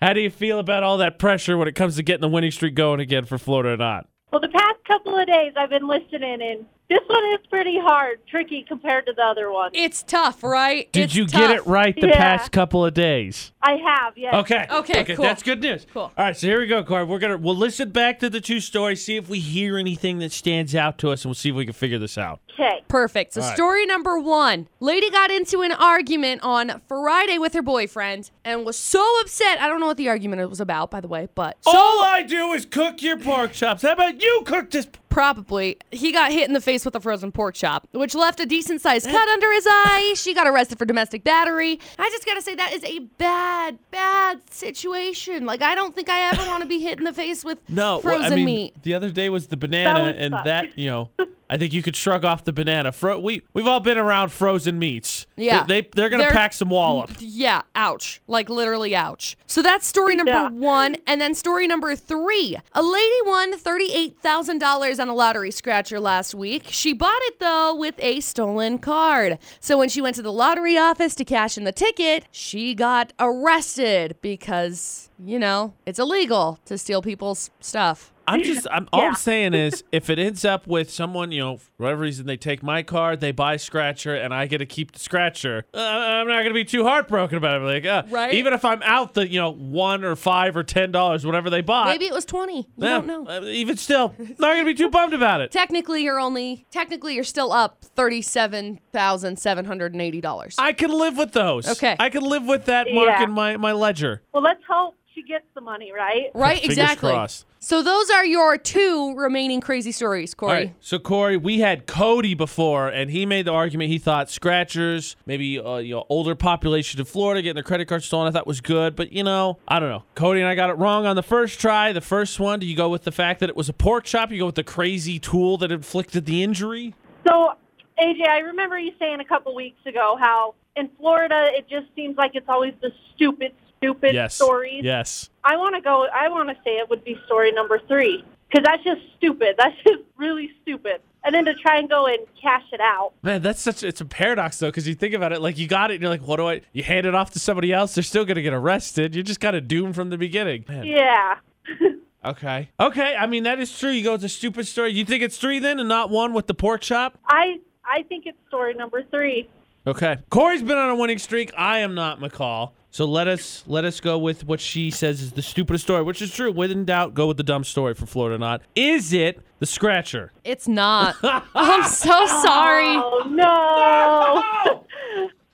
[0.00, 2.50] How do you feel about all that pressure when it comes to getting the winning
[2.50, 4.08] streak going again for Florida or not?
[4.32, 8.18] Well, the past couple of days I've been listening, and this one is pretty hard,
[8.28, 9.70] tricky compared to the other one.
[9.72, 10.90] It's tough, right?
[10.92, 12.16] Did It's you get it right the Yeah.
[12.18, 13.52] past couple of days?
[13.62, 14.34] I have, yes.
[14.34, 14.66] Okay.
[14.70, 15.24] Okay, cool.
[15.24, 15.86] That's good news.
[15.92, 16.02] Cool.
[16.02, 17.04] All right, so here we go, Corey.
[17.04, 20.32] We're gonna we'll listen back to the two stories, see if we hear anything that
[20.32, 22.40] stands out to us, and we'll see if we can figure this out.
[22.54, 22.82] Okay.
[22.88, 23.34] Perfect.
[23.34, 23.56] So, All right.
[23.56, 28.76] story number one Lady got into an argument on Friday with her boyfriend and was
[28.78, 29.60] so upset.
[29.60, 32.22] I don't know what the argument was about, by the way, but so All I
[32.22, 33.82] do is cook your pork chops.
[33.82, 34.86] How about you cook this?
[35.12, 38.46] Probably he got hit in the face with a frozen pork chop, which left a
[38.46, 40.14] decent sized cut under his eye.
[40.16, 41.78] She got arrested for domestic battery.
[41.98, 45.44] I just got to say, that is a bad, bad situation.
[45.46, 47.94] Like, I don't think I ever want to be hit in the face with No,
[47.98, 48.82] well, frozen I mean, meat.
[48.82, 50.44] The other day was the banana, would and suck.
[50.44, 51.10] that you know,
[51.52, 52.92] I think you could shrug off the banana.
[52.92, 55.26] Fro- we we've all been around frozen meats.
[55.36, 55.64] Yeah.
[55.64, 57.10] they, they are gonna They're- pack some wallop.
[57.18, 58.22] Yeah, ouch.
[58.26, 59.36] Like literally ouch.
[59.46, 60.48] So that's story number Yeah.
[60.48, 60.96] one.
[61.06, 62.56] And then story number three.
[62.72, 66.64] A lady won $38,000 on a lottery scratcher last week.
[66.68, 69.38] She bought it though with a stolen card.
[69.60, 73.12] So when she went to the lottery office to cash in the ticket, she got
[73.18, 78.11] arrested because, you know, it's illegal to steal people's stuff.
[78.26, 81.56] I'm just, I'm all I'm saying is, if it ends up with someone, you know,
[81.58, 84.92] for whatever reason, they take my card, they buy scratcher, and I get to keep
[84.92, 87.64] the scratcher, uh, I'm not gonna be too heartbroken about it.
[87.64, 88.34] Like, uh, Right.
[88.34, 91.60] Even if I'm out the, you know, one or five or ten dollars, whatever they
[91.62, 91.86] bought.
[91.88, 92.56] Maybe it was 20.
[92.56, 93.26] You yeah, don't know.
[93.26, 95.50] uh, even still, not gonna be too bummed about it.
[95.50, 100.54] Technically, you're only technically you're still up thirty-seven thousand seven hundred and eighty dollars.
[100.58, 101.68] I can live with those.
[101.68, 101.96] Okay.
[101.98, 103.24] I can live with that mark Yeah.
[103.24, 104.22] in my, my ledger.
[104.32, 106.30] Well, let's hope she gets the money, right?
[106.34, 107.10] Right, Fingers exactly.
[107.10, 107.46] crossed.
[107.58, 110.50] So those are your two remaining crazy stories, Corey.
[110.50, 110.74] All right.
[110.80, 113.90] So Corey, we had Cody before, and he made the argument.
[113.90, 118.02] He thought scratchers, maybe uh, you know, older population in Florida getting their credit card
[118.02, 118.26] stolen.
[118.26, 120.02] I thought was good, but you know, I don't know.
[120.14, 121.92] Cody and I got it wrong on the first try.
[121.92, 122.58] The first one.
[122.58, 124.30] Do you go with the fact that it was a pork chop?
[124.32, 126.94] You go with the crazy tool that inflicted the injury?
[127.26, 127.52] So,
[127.98, 132.16] AJ, I remember you saying a couple weeks ago how in Florida it just seems
[132.16, 134.34] like it's always the stupid, stupid yes.
[134.34, 134.84] stories.
[134.84, 135.30] Yes.
[135.44, 136.06] I want to go.
[136.14, 139.54] I want to say it would be story number three because that's just stupid.
[139.58, 141.00] That's just really stupid.
[141.24, 143.12] And then to try and go and cash it out.
[143.22, 145.92] Man, that's such it's a paradox though, because you think about it, like you got
[145.92, 146.62] it, and you're like, what do I?
[146.72, 149.14] You hand it off to somebody else, they're still gonna get arrested.
[149.14, 150.64] You're just kind of doomed from the beginning.
[150.68, 150.84] Man.
[150.84, 151.36] Yeah.
[152.24, 152.70] Okay.
[152.78, 153.16] Okay.
[153.16, 153.90] I mean, that is true.
[153.90, 154.92] You go with the stupid story.
[154.92, 157.18] You think it's three then and not one with the pork chop?
[157.26, 159.48] I I think it's story number three.
[159.88, 160.18] Okay.
[160.30, 161.52] Corey's been on a winning streak.
[161.58, 162.70] I am not McCall.
[162.92, 166.20] So let us let us go with what she says is the stupidest story, which
[166.20, 166.52] is true.
[166.52, 168.60] When in doubt, go with the dumb story for Florida not.
[168.76, 170.30] Is it the scratcher?
[170.44, 171.16] It's not.
[171.22, 172.84] I'm so sorry.
[172.84, 174.84] Oh no!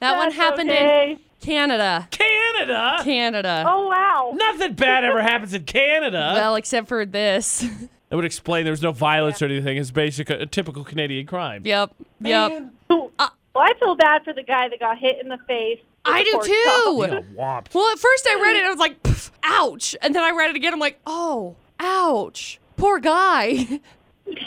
[0.01, 1.21] That one That's happened in.
[1.41, 2.09] Canada.
[2.11, 2.97] Canada?
[3.05, 3.65] Canada.
[3.69, 4.33] Oh wow!
[4.35, 6.33] Nothing bad ever happens in Canada.
[6.35, 7.65] Well, except for this.
[8.09, 9.77] That would explain there was no violence or anything.
[9.77, 11.63] It's basic, a, typical Canadian crime.
[11.65, 11.95] yep.
[12.21, 12.51] Yep.
[12.51, 12.71] Man.
[12.91, 15.79] Uh, well, I feel bad for the guy that got hit in the face.
[16.09, 17.35] With I do too.
[17.37, 19.97] Well, at first I read it, and I was like, "Pff, ouch.
[20.03, 22.61] And then I read it again, I'm like, oh, ouch.
[22.77, 23.49] Poor guy.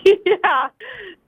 [0.06, 0.68] yeah,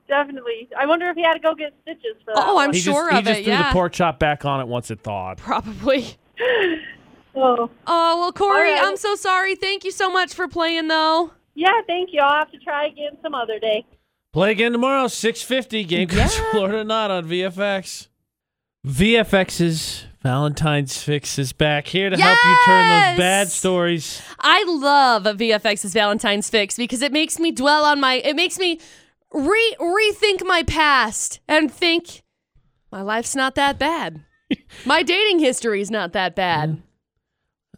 [0.07, 0.69] definitely.
[0.77, 2.43] I wonder if he had to go get stitches for that.
[2.45, 2.73] Oh, I'm one.
[2.73, 3.69] He sure just, of he just it, threw yeah.
[3.69, 5.37] the pork chop back on it once it thawed.
[5.37, 6.15] Probably.
[7.35, 8.83] Oh, Oh, well, Corey, All right.
[8.83, 9.55] I'm so sorry.
[9.55, 11.31] Thank you so much for playing, though.
[11.55, 11.81] yeah.
[11.87, 12.21] Thank you.
[12.21, 13.85] I'll have to try again some other day.
[14.33, 15.83] Play again tomorrow, 650.
[15.85, 18.07] Game comes Florida not on VFX.
[18.85, 24.21] VFX's Valentine's Fix is back here to help you turn those bad stories.
[24.39, 28.81] I love VFX's Valentine's Fix because it makes me dwell on my, it makes me
[29.31, 32.23] re rethink my past and think
[32.91, 34.21] my life's not that bad.
[34.85, 36.81] my dating history is not that bad.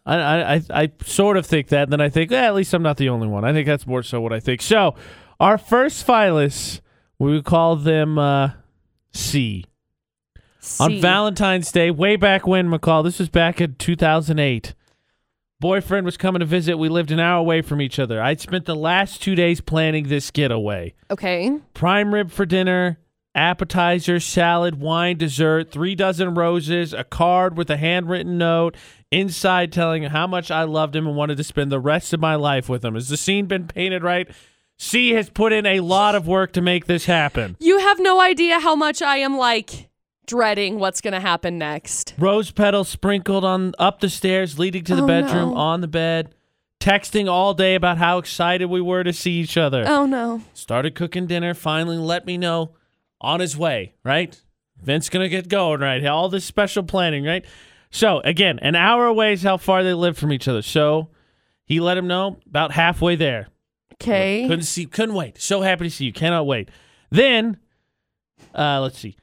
[0.04, 2.74] I, I, I, I sort of think that, and then I think, eh, at least
[2.74, 3.44] I'm not the only one.
[3.44, 4.60] I think that's more so what I think.
[4.60, 4.96] So,
[5.38, 6.80] our first finalists,
[7.18, 8.50] we would call them uh,
[9.12, 9.64] C.
[10.80, 14.74] On Valentine's Day, way back when, McCall, this was back in 2008.
[15.58, 16.76] Boyfriend was coming to visit.
[16.76, 18.22] We lived an hour away from each other.
[18.22, 20.94] I'd spent the last two days planning this getaway.
[21.10, 21.58] Okay.
[21.72, 22.98] Prime rib for dinner,
[23.34, 28.76] appetizer, salad, wine, dessert, three dozen roses, a card with a handwritten note
[29.10, 32.34] inside telling how much I loved him and wanted to spend the rest of my
[32.34, 32.94] life with him.
[32.94, 34.28] Has the scene been painted right?
[34.78, 37.56] C has put in a lot of work to make this happen.
[37.58, 39.85] You have no idea how much I am like
[40.26, 42.14] dreading what's going to happen next.
[42.18, 45.56] Rose petals sprinkled on up the stairs leading to the Oh, bedroom no.
[45.56, 46.34] on the bed.
[46.80, 49.84] Texting all day about how excited we were to see each other.
[49.86, 50.42] Oh, no.
[50.52, 51.54] Started cooking dinner.
[51.54, 52.74] Finally, let me know
[53.20, 53.94] on his way.
[54.04, 54.38] Right,
[54.82, 55.80] Vince gonna get going.
[55.80, 57.24] Right, all this special planning.
[57.24, 57.44] Right.
[57.90, 60.60] So again, an hour away is how far they live from each other.
[60.62, 61.08] So
[61.64, 63.48] he let him know about halfway there.
[63.94, 64.42] Okay.
[64.46, 64.84] Couldn't see.
[64.84, 65.40] Couldn't wait.
[65.40, 66.12] So happy to see you.
[66.12, 66.68] Cannot wait.
[67.10, 67.56] Then,
[68.54, 69.16] uh, let's see.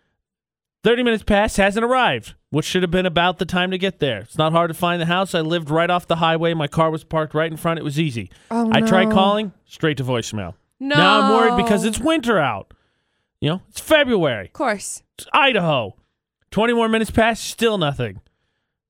[0.84, 4.20] 30 minutes past, hasn't arrived, which should have been about the time to get there.
[4.20, 5.34] It's not hard to find the house.
[5.34, 6.54] I lived right off the highway.
[6.54, 7.80] My car was parked right in front.
[7.80, 8.30] It was easy.
[8.52, 10.56] Oh, I tried calling, straight to voicemail.
[10.80, 10.98] No.
[10.98, 12.74] Now I'm worried because it's winter out.
[13.40, 14.48] You know, it's February.
[14.48, 15.04] Of course.
[15.18, 15.96] It's Idaho.
[16.52, 18.22] 20 more minutes past, still nothing.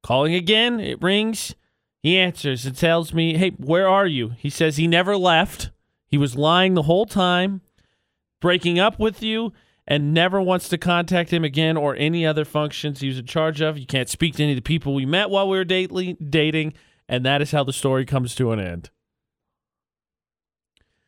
[0.02, 1.56] Calling again, it rings.
[2.02, 4.30] He answers and tells me, Hey, where are you?
[4.38, 5.70] He says he never left.
[6.08, 7.62] He was lying the whole time,
[8.42, 9.54] breaking up with you,
[9.88, 13.62] and never wants to contact him again or any other functions he was in charge
[13.62, 13.78] of.
[13.78, 16.74] You can't speak to any of the people we met while we were dately, dating.
[17.10, 18.90] And that is how the story comes to an end.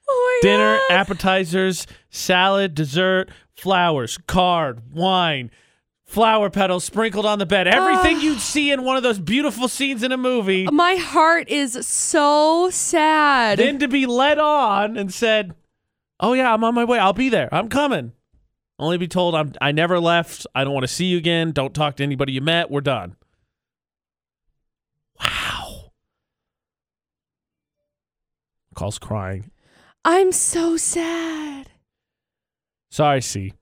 [0.07, 0.91] Oh Dinner, God.
[0.95, 5.49] appetizers, salad, dessert, flowers, card, wine,
[6.05, 7.67] flower petals sprinkled on the bed.
[7.67, 8.21] Everything Ah.
[8.21, 10.67] you'd see in one of those beautiful scenes in a movie.
[10.71, 13.57] My heart is so sad.
[13.57, 15.55] then to be led on and said,
[16.19, 16.99] "Oh yeah, I'm on my way.
[16.99, 17.49] I'll be there.
[17.53, 18.11] I'm coming."
[18.77, 20.45] Only be told I'm I never left.
[20.53, 21.51] I don't want to see you again.
[21.51, 22.69] Don't talk to anybody you met.
[22.69, 23.15] We're done.
[25.19, 25.91] Wow.
[28.75, 29.51] Calls crying.
[30.03, 31.69] I'm so sad.
[32.91, 33.53] Sorry, C.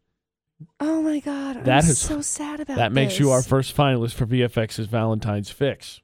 [0.79, 4.13] Oh my god, I'm That is- so sad about That makes you our first finalist
[4.13, 6.01] for VFX's Valentine's Fix.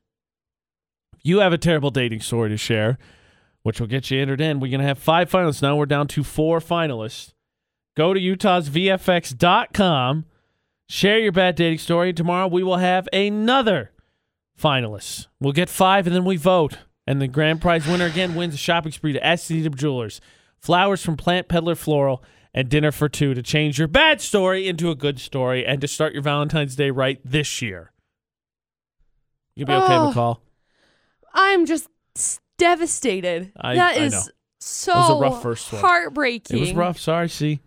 [1.22, 2.98] You have a terrible dating story to share,
[3.63, 4.60] which will get you entered in.
[4.60, 5.76] We're going to have five finalists now.
[5.76, 7.34] We're down to four finalists.
[7.99, 10.25] Go to utahsvfx.com,
[10.88, 13.91] share your bad dating story, and tomorrow we will have another
[14.57, 15.27] finalist.
[15.41, 16.77] We'll get five, and then we vote.
[17.05, 20.21] And the grand prize winner again wins a shopping spree to SCW Jewelers,
[20.59, 24.89] flowers from Plant Peddler Floral, and dinner for two to change your bad story into
[24.91, 27.91] a good story and to start your Valentine's Day right this year.
[29.55, 30.13] You'll be okay, Oh.
[30.15, 30.38] McCall.
[31.33, 31.89] I'm just
[32.57, 33.51] devastated.
[33.59, 34.31] I- That I is
[34.62, 35.81] so was a rough first one.
[35.81, 36.55] heartbreaking.
[36.55, 36.97] It was rough.
[36.97, 37.59] Sorry, C.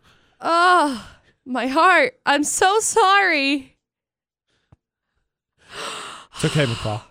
[0.43, 1.09] Oh,
[1.47, 2.15] my heart.
[2.27, 3.77] I'm so sorry.
[6.35, 7.03] It's okay, McCall.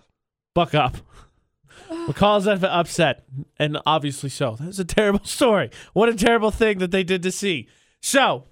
[0.54, 0.96] Buck up.
[1.90, 3.24] McCall's up- upset,
[3.58, 4.56] and obviously so.
[4.56, 5.70] That was a terrible story.
[5.92, 7.68] What a terrible thing that they did to C.
[8.00, 8.44] So,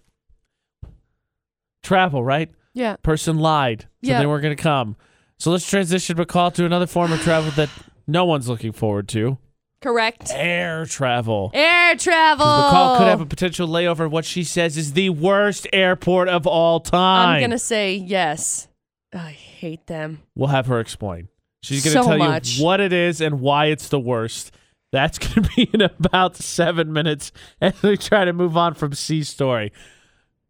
[1.83, 2.51] travel, right?
[2.75, 2.97] Yeah.
[3.03, 4.19] Person lied, so Yeah.
[4.21, 4.97] they weren't going to come.
[5.39, 7.71] So let's transition McCall to another form of travel that
[8.07, 9.39] no one's looking forward to.
[9.81, 10.31] Correct?
[10.35, 11.51] Air travel.
[11.55, 12.45] Air travel.
[12.47, 16.47] McCall could have a potential layover at what she says is the worst airport of
[16.47, 17.37] all time.
[17.37, 18.69] I'm gonna say yes.
[19.13, 20.23] I hate them.
[20.37, 21.29] We'll have her explain.
[21.63, 22.57] She's going So to tell much.
[22.59, 24.53] you what it is and why it's the worst.
[24.93, 28.93] That's going to be in about seven minutes as we try to move on from
[28.95, 29.73] C story.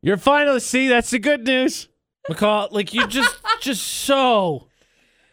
[0.03, 0.89] You're finally C.
[0.89, 1.89] That's the good news,
[2.31, 2.71] McCall.
[2.71, 4.69] Like you just, just so,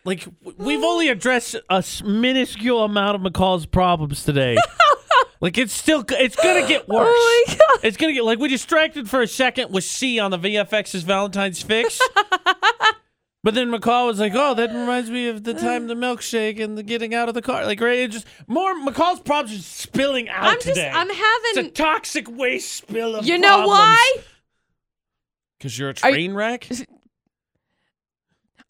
[0.08, 0.26] like
[0.58, 4.58] we've only addressed a minuscule amount of McCall's problems today.
[5.42, 7.10] like it's still, it's gonna get worse.
[7.10, 7.80] Oh my god.
[7.84, 11.62] It's gonna get like we distracted for a second with C on the VFX's Valentine's
[11.62, 12.00] Fix.
[13.44, 16.78] But then McCall was like, "Oh, that reminds me of the time the milkshake and
[16.78, 18.00] the getting out of the car." Like, right?
[18.00, 20.90] It just more McCall's problems are spilling out I'm just today.
[20.90, 24.16] I'm it's a having toxic waste spill of You know why?
[25.58, 26.68] Because you're a Are train wreck.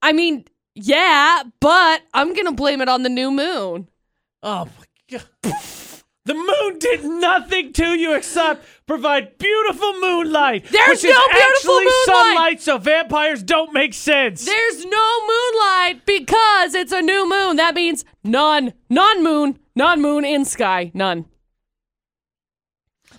[0.04, 0.46] I mean,
[0.78, 3.90] yeah, but I'm gonna blame it on the new moon.
[4.44, 5.54] Oh my god.
[6.26, 10.66] The moon did nothing to you except provide beautiful moonlight.
[10.70, 12.06] There's which is no beautiful actually moonlight.
[12.06, 14.46] sunlight, so vampires don't make sense.
[14.46, 17.56] There's no moonlight because it's a new moon.
[17.56, 18.74] That means none.
[18.90, 19.58] Non moon.
[19.74, 20.92] Non moon in sky.
[20.94, 21.26] None.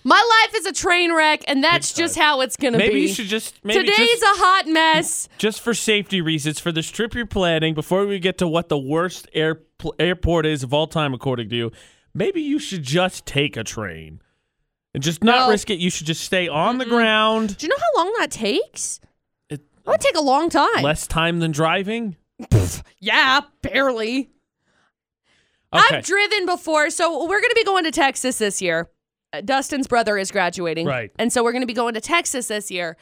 [0.03, 2.83] My life is a train wreck, and that's just how it's gonna be.
[2.85, 3.01] maybe be.
[3.01, 5.27] you should just maybe Today's just, a hot mess.
[5.37, 8.77] just for safety reasons for this trip you're planning before we get to what the
[8.77, 9.61] worst air,
[9.99, 11.71] airport is of all time according to you
[12.13, 14.21] maybe you should just take a train
[14.93, 15.49] and just not No.
[15.51, 18.31] risk it you should just stay on the ground Do you know how long that
[18.31, 18.99] takes?
[19.49, 20.81] it, That would take a long time.
[20.81, 22.15] less time than driving
[23.01, 24.29] yeah, barely.
[25.73, 28.89] okay I've driven before, so we're going to be going to Texas this year.
[29.31, 30.87] Uh, Dustin's brother is graduating.
[30.87, 31.11] Right.
[31.19, 32.97] And so we're going to be going to Texas this year.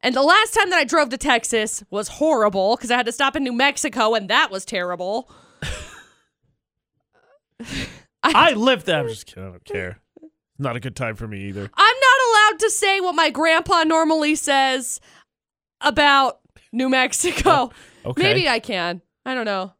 [0.00, 3.12] And the last time that I drove to Texas was horrible because I had to
[3.12, 5.30] stop in New Mexico, and that was terrible.
[8.24, 9.98] i live there i'm just kidding i don't care
[10.58, 13.82] not a good time for me either I'm not allowed to say what my grandpa
[13.84, 15.00] normally says
[15.80, 16.38] about
[16.72, 17.70] New Mexico.
[18.04, 19.02] okay Maybe I can.
[19.26, 19.72] I don't know.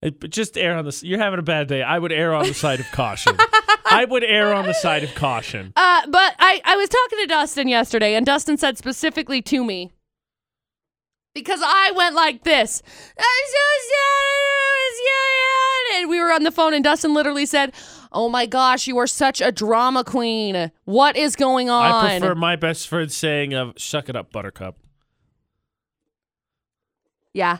[0.00, 2.46] It- but just err on this you're having a bad day i would err on
[2.46, 3.36] the side of caution
[3.90, 7.26] i would err on the side of caution Uh, but I, I was talking to
[7.26, 9.90] Dustin yesterday, and Dustin said specifically to me,
[11.34, 12.82] because I went like this,
[13.18, 17.46] I'm so sad, it's going on," and we were on the phone, and Dustin literally
[17.46, 17.72] said,
[18.12, 20.70] "Oh my gosh, you are such a drama queen.
[20.84, 24.76] What is going on?" I prefer my best friend saying of "Suck it up, Buttercup."
[27.32, 27.58] yeah,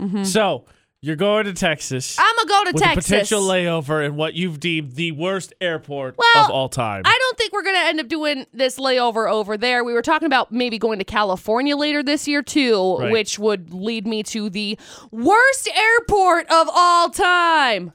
[0.00, 0.24] Mhm.
[0.26, 0.64] So
[1.04, 3.06] you're going to Texas I'm gonna go to with Texas.
[3.06, 7.02] a potential layover in what you've deemed the worst airport Well, of all time.
[7.04, 9.84] I don't think we're going to end up doing this layover over there.
[9.84, 13.12] We were talking about maybe going to California later this year, too, Right.
[13.12, 14.78] which would lead me to the
[15.10, 17.92] worst airport of all time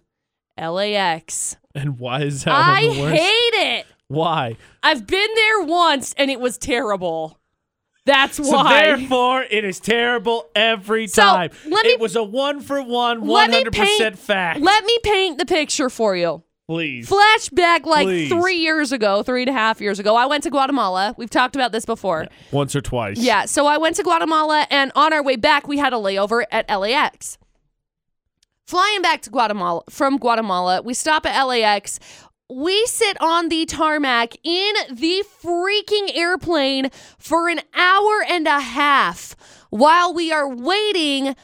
[0.60, 1.58] LAX.
[1.74, 3.16] and why is that I one the worst?
[3.22, 3.86] hate it.
[4.08, 4.58] why?
[4.84, 7.39] I've been there once and it was terrible.
[8.10, 8.84] That's So why.
[8.96, 11.52] therefore, it is terrible every So, time.
[11.68, 14.60] let me- it was a one for one, one Let me hundred percent paint- fact.
[14.62, 16.42] Let me paint the picture for you.
[16.68, 17.10] Please.
[17.10, 18.30] Flashback like Please.
[18.30, 20.16] three years ago, three and a half years ago.
[20.16, 21.16] I went to Guatemala.
[21.18, 22.28] We've talked about this before.
[22.52, 23.18] Once or twice.
[23.18, 26.44] Yeah, so I went to Guatemala, and on our way back, we had a layover
[26.52, 27.38] at LAX.
[28.68, 32.00] Flying back to Guatemala from Guatemala, we stop at LAX.
[32.52, 39.36] We sit on the tarmac in the freaking airplane for an hour and a half
[39.70, 41.36] while we are waiting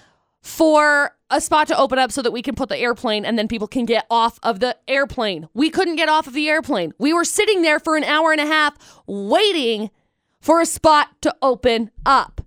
[0.41, 3.47] for a spot to open up so that we can put the airplane and then
[3.47, 5.47] people can get off of the airplane.
[5.53, 6.93] We couldn't get off of the airplane.
[6.97, 9.91] We were sitting there for an hour and a half waiting
[10.39, 12.41] for a spot to open up.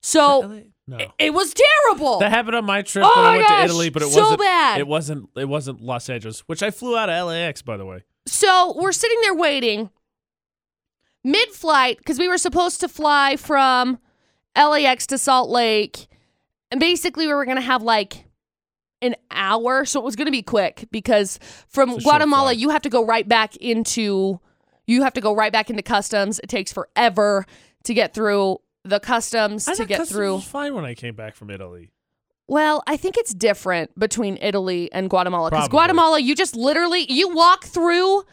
[0.00, 0.98] So No.
[1.18, 2.18] it was terrible.
[2.18, 4.20] That happened on my trip Oh when I went gosh, to Italy, but it so
[4.20, 4.40] wasn't.
[4.40, 4.80] bad.
[4.80, 5.30] It wasn't.
[5.36, 8.02] It wasn't Los Angeles, which I flew out of LAX, by the way.
[8.26, 9.90] So we're sitting there waiting
[11.22, 13.98] mid flight because we were supposed to fly from
[14.56, 16.06] LAX to Salt Lake.
[16.70, 18.26] And basically, we were going to have like
[19.00, 19.84] an hour.
[19.84, 21.38] So it was going to be quick because
[21.68, 24.40] from It's a short Guatemala, you have to go right back into.
[24.86, 26.40] You have to go right back into customs.
[26.40, 27.46] It takes forever
[27.84, 30.34] to get through the customs I to get customs through.
[30.34, 31.90] was fine when I came back from Italy.
[32.46, 37.34] Well, I think it's different between Italy and Guatemala because Guatemala, you just literally you
[37.34, 38.24] walk through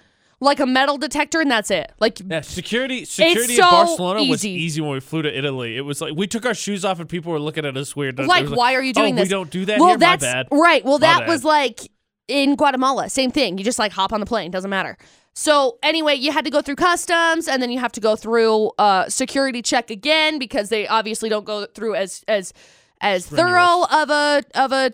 [0.42, 1.94] like a metal detector and that's it.
[2.00, 4.62] Like Yeah, security security so in Barcelona was easy.
[4.64, 5.78] easy when we flew to Italy.
[5.78, 8.20] It was like we took our shoes off and people were looking at us weird.
[8.20, 9.28] It like why are you doing oh, this?
[9.28, 9.98] We don't do that well, here.
[9.98, 10.48] that's My bad.
[10.52, 10.84] right.
[10.84, 11.30] Well, My that bad.
[11.30, 11.80] was like
[12.28, 13.58] in Guatemala, same thing.
[13.58, 14.98] You just like hop on the plane, doesn't matter.
[15.34, 18.72] So anyway, you had to go through customs, and then you have to go through
[18.78, 22.54] uh, security check again because they obviously don't go through as as
[23.00, 24.92] as thorough of a of a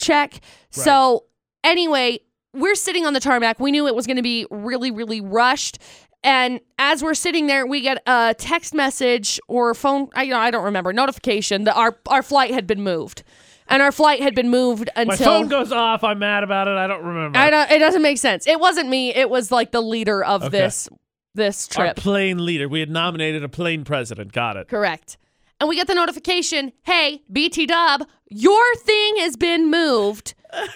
[0.00, 0.40] check.
[0.70, 1.24] So
[1.62, 2.20] anyway,
[2.52, 3.60] we're sitting on the tarmac.
[3.60, 5.78] We knew it was going to be really, really rushed.
[6.22, 10.08] And as we're sitting there, we get a text message or phone.
[10.14, 13.22] I, you know, I don't remember notification that our our flight had been moved,
[13.68, 16.04] and our flight had been moved until My phone goes off.
[16.04, 16.76] I'm mad about it.
[16.76, 17.38] I don't remember.
[17.38, 18.46] I don't, it doesn't make sense.
[18.46, 19.14] It wasn't me.
[19.14, 20.50] It was like the leader of Okay.
[20.58, 20.88] this
[21.36, 21.96] this Our trip.
[21.96, 22.68] plane leader.
[22.68, 24.32] We had nominated a plane president.
[24.32, 24.68] Got it.
[24.68, 25.16] Correct.
[25.60, 30.34] And we get the notification, "Hey, BT Dub, your thing has been moved."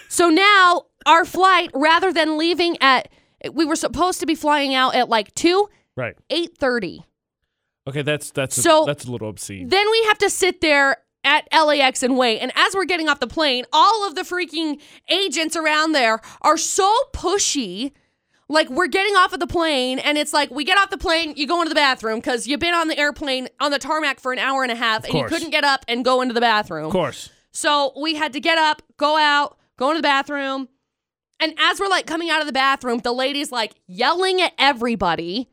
[0.09, 3.07] so now our flight rather than leaving at
[3.53, 6.15] we were supposed to be flying out at like 2 Right.
[6.29, 7.05] 8:30.
[7.87, 9.69] Okay, that's that's a, So- that's a little obscene.
[9.69, 12.39] Then we have to sit there at LAX and wait.
[12.39, 16.57] And as we're getting off the plane, all of the freaking agents around there are
[16.57, 17.91] so pushy.
[18.51, 21.33] Like we're getting off of the plane, and it's like we get off the plane,
[21.35, 24.33] you go into the bathroom because you've been on the airplane on the tarmac for
[24.33, 26.87] an hour and a half, and you couldn't get up and go into the bathroom.
[26.87, 27.29] of course.
[27.51, 30.67] So we had to get up, go out, go into the bathroom.
[31.39, 35.49] And as we're like coming out of the bathroom, the lady's like yelling at everybody.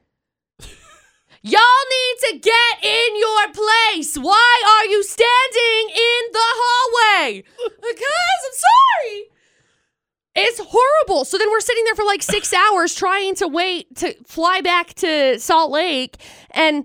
[1.47, 4.17] Y'all need to get in your place.
[4.17, 7.45] Why are you standing in the hallway?
[7.67, 9.25] Because I'm sorry.
[10.35, 11.25] It's horrible.
[11.25, 14.95] So then we're sitting there for like six hours trying to wait to fly back
[14.95, 16.17] to Salt Lake.
[16.51, 16.85] And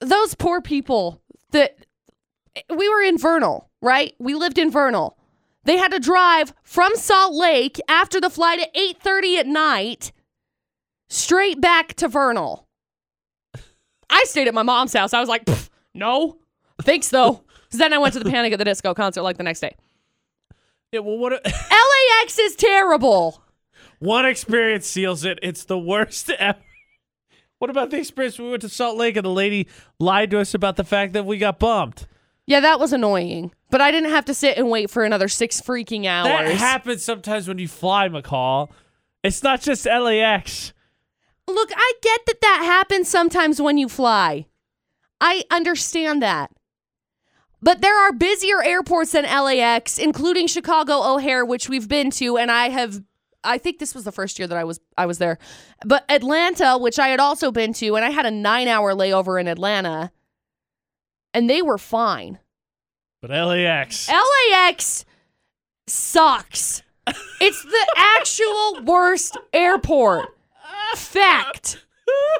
[0.00, 1.78] those poor people that
[2.68, 4.14] we were in Vernal, right?
[4.18, 5.16] We lived in Vernal.
[5.64, 10.12] They had to drive from Salt Lake after the flight at 8:30 at night
[11.08, 12.68] straight back to Vernal.
[14.12, 15.12] I stayed at my mom's house.
[15.14, 15.48] I was like,
[15.94, 16.38] "No.
[16.82, 19.42] Thanks though." Cuz then I went to the Panic at the Disco concert like the
[19.42, 19.74] next day.
[20.92, 21.00] Yeah.
[21.00, 21.32] Well, what?
[21.32, 21.40] A,
[22.20, 23.42] LAX is terrible.
[23.98, 25.38] one experience seals it.
[25.42, 26.58] It's the worst ever.
[27.58, 29.68] What about the experience we went to Salt Lake and the lady
[30.00, 32.08] lied to us about the fact that we got bumped?
[32.44, 33.52] Yeah, that was annoying.
[33.70, 36.26] But I didn't have to sit and wait for another 6 freaking hours.
[36.26, 38.68] That happens sometimes when you fly, McCall.
[39.22, 40.72] It's not just LAX.
[41.54, 44.46] Look, I get that that happens sometimes when you fly.
[45.20, 46.50] I understand that.
[47.60, 52.50] But there are busier airports than LAX, including Chicago O'Hare, which we've been to, and
[52.50, 53.02] I have
[53.44, 55.38] I think this was the first year that I was I was there.
[55.84, 59.46] But Atlanta, which I had also been to, and I had a 9-hour layover in
[59.48, 60.10] Atlanta,
[61.34, 62.38] and they were fine.
[63.20, 64.08] But LAX.
[64.08, 65.04] LAX
[65.86, 66.82] sucks.
[67.40, 70.26] It's the actual worst airport.
[70.96, 71.84] Fact.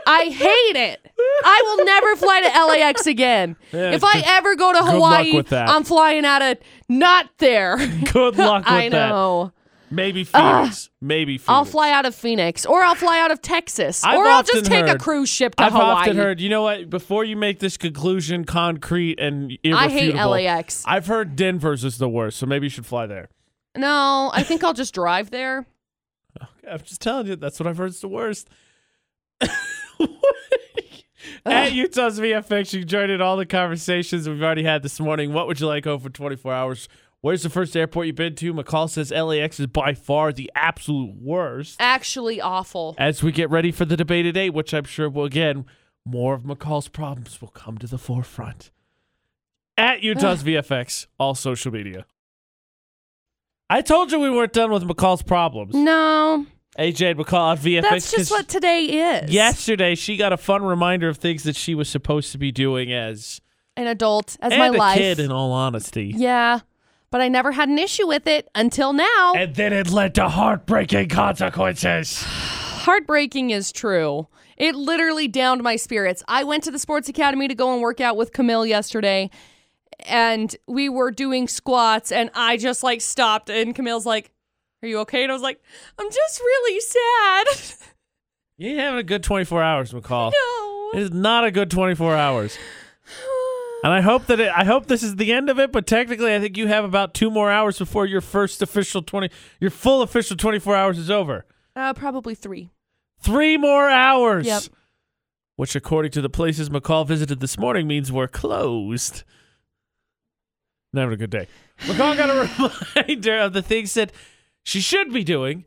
[0.07, 1.07] I hate it.
[1.45, 3.57] I will never fly to LAX again.
[3.73, 5.43] Yeah, if I ever go to Hawaii.
[5.53, 6.59] I'm flying out of
[6.89, 7.77] not there.
[8.13, 9.09] Good luck with I that.
[9.09, 9.53] know.
[9.91, 10.89] Maybe Phoenix.
[11.03, 11.49] Maybe Phoenix.
[11.49, 14.65] I'll fly out of Phoenix or I'll fly out of Texas I've or I'll just
[14.65, 15.91] take a cruise ship to I've Hawaii.
[16.01, 16.89] often heard, you know what?
[16.89, 20.15] Before you make this conclusion concrete and irrefutable, I hate
[20.47, 20.83] LAX.
[20.87, 23.29] I've heard Denver's is the worst, so maybe you should fly there.
[23.77, 25.67] No, I think I'll just drive there.
[26.71, 28.49] I'm just telling you, that's what I've heard is the worst.
[31.45, 35.33] At Utah's VFX, you joined in all the conversations we've already had this morning.
[35.33, 36.89] What would you like over 24 hours?
[37.21, 38.53] Where's the first airport you've been to?
[38.53, 41.77] McCall says LAX is by far the absolute worst.
[41.79, 42.97] Actually awful.
[42.99, 45.65] As we get ready for the debate today, which I'm sure will, again,
[46.05, 48.71] more of McCall's problems will come to the forefront.
[49.77, 52.07] At Utah's VFX, all social media.
[53.73, 55.75] I told you we weren't done with McCall's problems.
[55.75, 56.47] No,
[56.79, 57.83] AJ McCall uh, at VFX.
[57.83, 59.31] that's just what today is.
[59.31, 62.93] Yesterday, she got a fun reminder of things that she was supposed to be doing
[62.93, 63.41] as
[63.77, 64.99] An adult as and my a life.
[64.99, 65.19] kid.
[65.21, 66.61] In all honesty, Yeah,
[67.11, 69.33] but I never had an issue with it until now.
[69.37, 72.23] and then it led to heartbreaking consequences.
[72.83, 74.27] Heartbreaking is true.
[74.57, 76.23] It literally downed my spirits.
[76.27, 79.31] I went to the sports academy to go and work out with Camille yesterday,
[80.07, 84.33] and we were doing squats, and I just like stopped, and Camille's like,
[84.83, 85.61] "Are you okay?" And I was like,
[85.99, 87.47] "I'm just really sad."
[88.59, 90.31] You ain't having a good 24 hours, McCall.
[90.33, 90.91] no.
[90.95, 92.57] It is not a good 24 hours.
[93.83, 95.73] And I hope that it, I hope this is the end of it.
[95.73, 99.31] But technically, I think you have about two more hours before your first official 20,
[99.59, 101.45] your full official 24 hours is over.
[101.75, 102.71] Uh, probably three.
[103.19, 104.47] Three more hours.
[104.47, 104.63] Yep.
[105.57, 109.25] Which, according to the places McCall visited this morning, means we're closed.
[110.95, 111.49] Having a good day.
[111.81, 114.13] McCall got a reminder of the things that
[114.63, 115.65] she should be doing.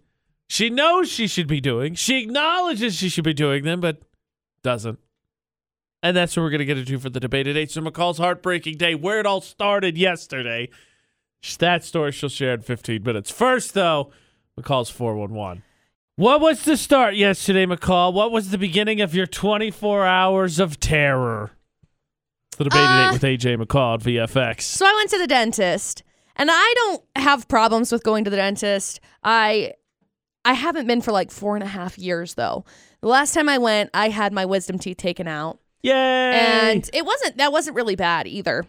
[0.47, 1.95] She knows she should be doing.
[1.95, 4.01] She acknowledges she should be doing them, but
[4.61, 4.99] doesn't.
[6.03, 7.71] And that's what we're going to get into for the debate at 8.
[7.71, 10.69] So McCall's heartbreaking day, where it all started yesterday.
[11.59, 13.32] That story she'll share in 15 minutes.
[13.32, 14.11] First, though,
[14.59, 15.63] McCall's 411.
[16.15, 18.13] What was the start yesterday, McCall?
[18.13, 21.51] What was the beginning of your 24 hours of terror?
[22.57, 24.61] The debate at Uh, with AJ McCall at VFX.
[24.61, 26.03] So I went to the dentist,
[26.35, 28.99] and I don't have problems with going to the dentist.
[29.23, 29.73] I
[30.45, 32.65] I haven't been for like four and a half years though.
[33.01, 35.91] The last time I went, I had my wisdom teeth taken out, Yay!
[35.91, 38.65] and it wasn't that wasn't really bad either.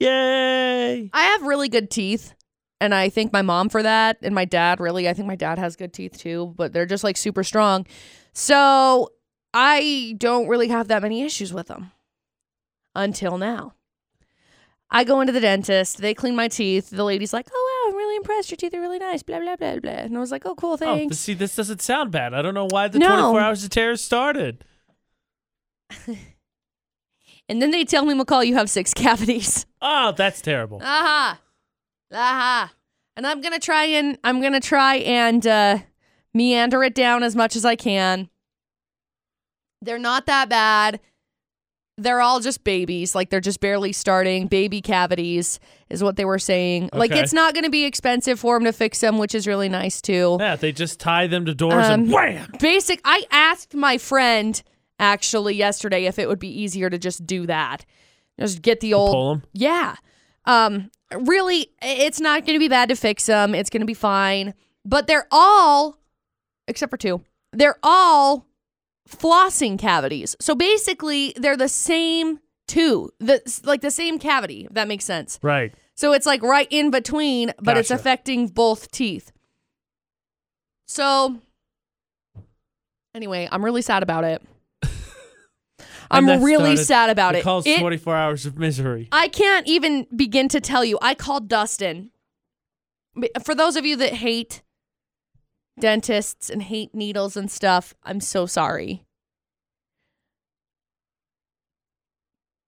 [0.00, 1.10] Yay!
[1.12, 2.34] I have really good teeth,
[2.80, 4.80] and I thank my mom for that, and my dad.
[4.80, 7.86] Really, I think my dad has good teeth too, but they're just like super strong.
[8.32, 9.10] So
[9.52, 11.92] I don't really have that many issues with them
[12.94, 13.74] until now.
[14.90, 15.98] I go into the dentist.
[15.98, 16.90] They clean my teeth.
[16.90, 18.50] The lady's like, "Oh wow, I'm really impressed.
[18.50, 19.90] Your teeth are really nice." Blah blah blah blah.
[19.90, 22.32] And I was like, "Oh cool, Oh, thanks." but see, this doesn't sound bad.
[22.34, 23.08] I don't know why the No.
[23.08, 24.64] 24 hours of terror started.
[27.48, 29.66] and then they tell me, McCall, you have six cavities.
[29.86, 30.80] Oh, that's terrible.
[30.82, 31.38] Aha.
[32.10, 32.72] Aha.
[33.18, 35.78] And I'm gonna try and I'm gonna try and uh
[36.32, 38.30] meander it down as much as I can.
[39.82, 41.00] They're not that bad.
[41.96, 43.14] They're all just babies.
[43.14, 44.48] Like they're just barely starting.
[44.48, 46.90] Baby cavities is what they were saying.
[46.92, 50.00] Like it's not gonna be expensive for them to fix them, which is really nice
[50.00, 50.36] too.
[50.40, 52.50] Yeah, they just tie them to doors and Um, wham!
[52.58, 54.60] Basic I asked my friend
[54.98, 57.84] actually yesterday if it would be easier to just do that.
[58.40, 59.44] Just get the old Pull them.
[59.52, 59.94] yeah.
[60.46, 63.54] Um really it's not going to be bad to fix them.
[63.54, 64.54] It's going to be fine.
[64.84, 65.98] But they're all
[66.66, 67.22] except for two.
[67.52, 68.46] They're all
[69.08, 70.36] flossing cavities.
[70.40, 73.10] So basically they're the same two.
[73.20, 75.38] The like the same cavity, if that makes sense.
[75.42, 75.74] Right.
[75.94, 79.30] So it's like right in between, but it's affecting both teeth.
[80.86, 81.38] So
[83.14, 84.42] anyway, I'm really sad about it.
[86.10, 87.42] I'm really sad about it.
[87.44, 89.08] calls It- 24 hours of misery.
[89.12, 90.98] I can't even begin to tell you.
[91.00, 92.10] I called Dustin.
[93.44, 94.62] For those of you that hate
[95.78, 99.04] dentists and hate needles and stuff, I'm so sorry.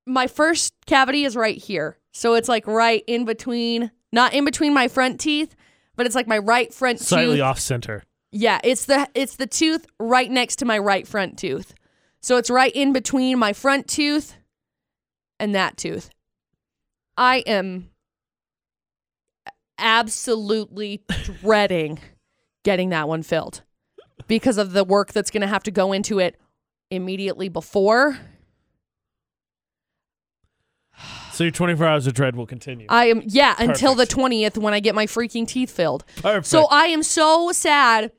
[0.07, 1.98] My first cavity is right here.
[2.12, 5.54] So it's like right in between, not in between my front teeth,
[5.96, 7.09] but it's like my right front tooth.
[7.09, 7.44] Slightly tooth.
[7.44, 8.04] off center.
[8.32, 11.74] Yeah, it's the it's the tooth right next to my right front tooth.
[12.20, 14.36] So it's right in between my front tooth
[15.38, 16.11] and that tooth.
[17.16, 17.90] I am
[19.78, 21.02] absolutely
[21.40, 21.98] dreading
[22.66, 23.62] getting that one filled
[24.26, 26.36] because of the work that's going to have to go into it
[26.90, 28.18] immediately before.
[31.30, 32.86] So your 24 hours of dread will continue.
[32.88, 36.04] I am yeah, until the 20th when I get my freaking teeth filled.
[36.16, 36.46] Perfect.
[36.46, 38.10] So I am so sad.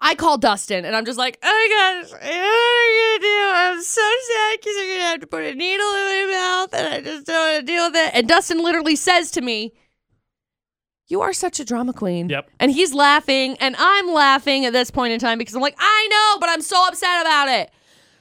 [0.00, 3.50] I call Dustin and I'm just like, oh my gosh, what are you gonna do?
[3.54, 6.94] I'm so sad because you're gonna have to put a needle in my mouth and
[6.94, 8.10] I just don't want to deal with it.
[8.14, 9.74] And Dustin literally says to me,
[11.08, 12.28] You are such a drama queen.
[12.28, 12.50] Yep.
[12.60, 16.08] And he's laughing and I'm laughing at this point in time because I'm like, I
[16.10, 17.70] know, but I'm so upset about it.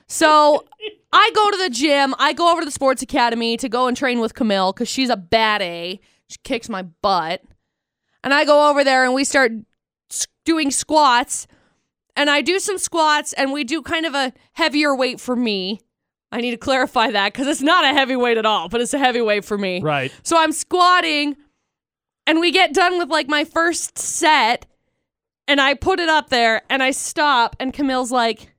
[0.07, 0.65] So
[1.13, 2.13] I go to the gym.
[2.19, 5.09] I go over to the sports academy to go and train with Camille because she's
[5.09, 5.99] a bad A.
[6.29, 7.41] She kicks my butt.
[8.23, 9.51] And I go over there and we start
[10.45, 11.47] doing squats.
[12.15, 15.79] And I do some squats and we do kind of a heavier weight for me.
[16.31, 18.93] I need to clarify that because it's not a heavy weight at all, but it's
[18.93, 19.81] a heavy weight for me.
[19.81, 20.11] right.
[20.23, 21.35] So I'm squatting
[22.31, 24.65] and we get done with like my first set
[25.49, 28.53] and I put it up there and I stop and Camille's like,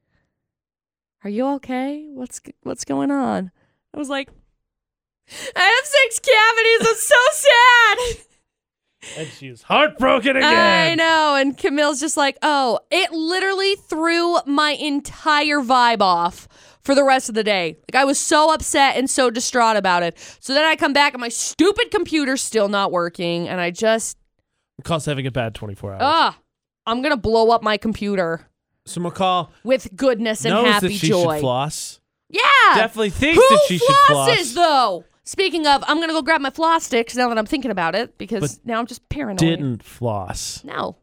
[1.24, 2.04] "Are you okay?
[2.12, 3.50] What's what's going on?"
[3.94, 4.28] I was like,
[5.56, 6.86] "I have six cavities.
[6.86, 8.18] I'm so
[9.16, 10.52] sad." And she's heartbroken again.
[10.52, 11.36] I know.
[11.36, 16.46] And Camille's just like, "Oh, it literally threw my entire vibe off."
[16.82, 17.76] For the rest of the day.
[17.92, 20.18] Like, I was so upset and so distraught about it.
[20.40, 23.48] So then I come back and my stupid computer's still not working.
[23.48, 24.18] And I just,
[24.82, 26.00] McCall's having a bad 24 hours.
[26.02, 26.38] ah,
[26.86, 28.48] I'm going to blow up my computer
[28.84, 31.34] so McCall with goodness and knows happy that she joy.
[31.36, 32.00] should floss.
[32.28, 32.40] Yeah.
[32.74, 34.54] Definitely thinks Who that she should flosses, floss.
[34.54, 35.04] though?
[35.22, 37.94] Speaking of, I'm going to go grab my floss sticks now that I'm thinking about
[37.94, 39.38] it because But now I'm just paranoid.
[39.38, 40.64] Didn't floss.
[40.64, 40.96] No.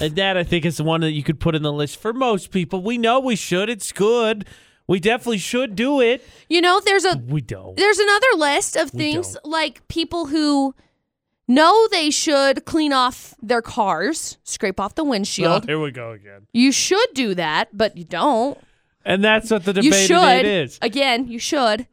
[0.00, 2.12] And that I think is the one that you could put in the list for
[2.12, 2.82] most people.
[2.82, 3.70] We know we should.
[3.70, 4.44] It's good.
[4.86, 6.26] We definitely should do it.
[6.48, 7.76] You know, there's a We don't.
[7.76, 9.46] There's another list of We things don't.
[9.46, 10.74] like people who
[11.48, 15.64] know they should clean off their cars, scrape off the windshield.
[15.64, 16.46] Oh, here we go again.
[16.52, 18.58] You should do that, but you don't.
[19.04, 20.44] And that's what the You debate should.
[20.46, 20.78] is.
[20.82, 21.86] Again, you should,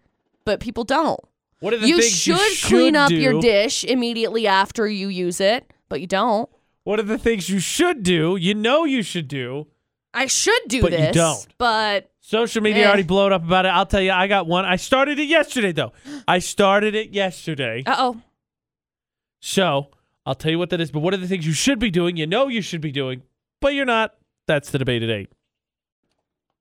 [0.45, 1.19] but people don't.
[1.59, 3.15] What are the You things should, you should clean up do?
[3.15, 6.49] your dish immediately after you use it, but you don't.
[6.83, 8.35] What are the things you should do?
[8.35, 9.67] You know you should do.
[10.13, 11.47] I should do this, But you don't.
[11.57, 12.87] but Social media Eh.
[12.87, 13.69] already blowed up about it.
[13.69, 14.63] I'll tell you, I got one.
[14.63, 15.91] I started it yesterday, though.
[16.27, 17.83] I started it yesterday.
[17.85, 18.21] uh oh.
[19.41, 19.89] So
[20.25, 20.91] I'll tell you what that is.
[20.91, 22.15] But what are the things you should be doing?
[22.15, 23.23] You know you should be doing,
[23.59, 24.15] but you're not.
[24.47, 25.29] That's the debate at eight.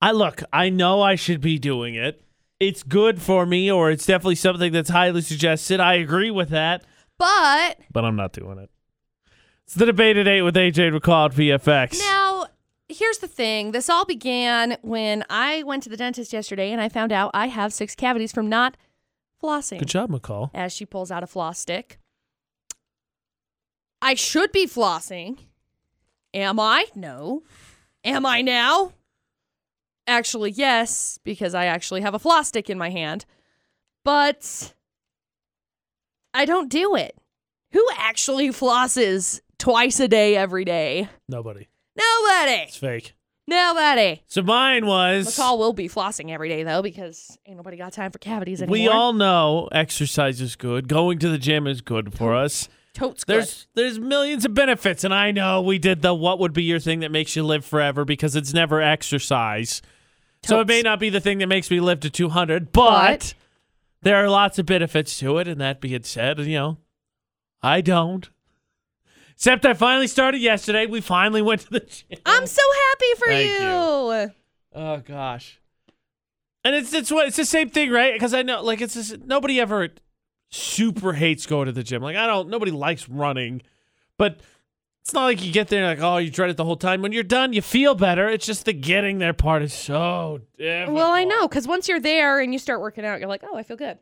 [0.03, 2.23] I look, I know I should be doing it.
[2.59, 5.79] It's good for me, or it's definitely something that's highly suggested.
[5.81, 6.85] I agree with that,
[7.17, 8.71] But but I'm not doing it.
[9.65, 11.99] It's the debate at eight with AJ and McCall at VFX.
[12.01, 12.20] now
[12.91, 13.73] here's the thing.
[13.73, 17.47] This all began when I went to the dentist yesterday and I found out I
[17.49, 18.77] have six cavities from not
[19.43, 19.79] flossing.
[19.79, 20.51] Good job, McCall.
[20.55, 21.99] As she pulls out a floss stick.
[24.03, 25.39] I should be flossing.
[26.33, 26.87] Am I?
[26.95, 27.43] No.
[28.05, 28.93] Am I now?
[30.07, 33.27] Actually, yes, because I actually have a floss stick in my hand.
[34.05, 34.75] But
[36.33, 37.17] I don't do it.
[37.73, 41.09] Who actually flosses twice a day every day?
[41.29, 41.69] Nobody.
[41.97, 42.63] Nobody.
[42.63, 43.15] It's fake.
[43.47, 44.23] Nobody.
[44.29, 45.27] So mine was.
[45.27, 48.73] McCall will be flossing every day though because ain't nobody got time for cavities anymore.
[48.73, 50.87] We all know exercise is good.
[50.89, 52.69] Going to the gym is good for us.
[52.95, 53.39] totes good.
[53.39, 56.79] There's there's millions of benefits, and I know we did the what would be your
[56.79, 59.83] thing that makes you live forever because it's never exercise.
[60.43, 63.35] So it may not be the thing that makes me live to 200, but, But-
[64.03, 65.47] there are lots of benefits to it.
[65.47, 66.79] And that being said, you know,
[67.63, 68.31] I don't.
[69.41, 70.85] Except I finally started yesterday.
[70.85, 72.19] We finally went to the gym.
[72.27, 72.61] I'm so
[72.91, 74.35] happy for Thank you.
[74.75, 75.59] Oh gosh.
[76.63, 78.13] And it's it's what it's the same thing, right?
[78.13, 79.89] Because I know like it's just, nobody ever
[80.51, 82.03] super hates going to the gym.
[82.03, 83.63] Like I don't nobody likes running,
[84.19, 84.41] but
[85.01, 87.01] it's not like you get there and like oh you dread it the whole time.
[87.01, 88.29] When you're done, you feel better.
[88.29, 90.95] It's just the getting there part is so difficult.
[90.95, 93.57] Well, I know because once you're there and you start working out, you're like, oh,
[93.57, 93.97] I feel good.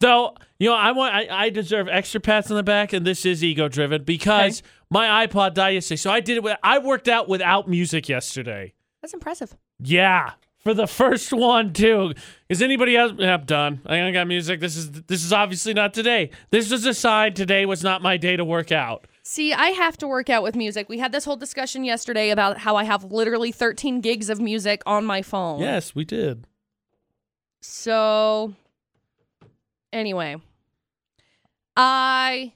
[0.00, 3.24] Though you know I want I, I deserve extra pats on the back, and this
[3.26, 5.96] is ego driven because my iPod died yesterday.
[5.96, 6.42] So I did it.
[6.42, 8.72] With, I worked out without music yesterday.
[9.02, 9.56] That's impressive.
[9.78, 12.14] Yeah, for the first one too.
[12.48, 13.12] Is anybody else?
[13.18, 13.80] Yeah, I'm done.
[13.86, 14.60] I ain't got music.
[14.60, 16.30] This is this is obviously not today.
[16.50, 19.06] This was a sign today was not my day to work out.
[19.22, 20.88] See, I have to work out with music.
[20.88, 24.82] We had this whole discussion yesterday about how I have literally 13 gigs of music
[24.86, 25.60] on my phone.
[25.60, 26.46] Yes, we did.
[27.60, 28.54] So,
[29.92, 30.36] anyway,
[31.76, 32.52] I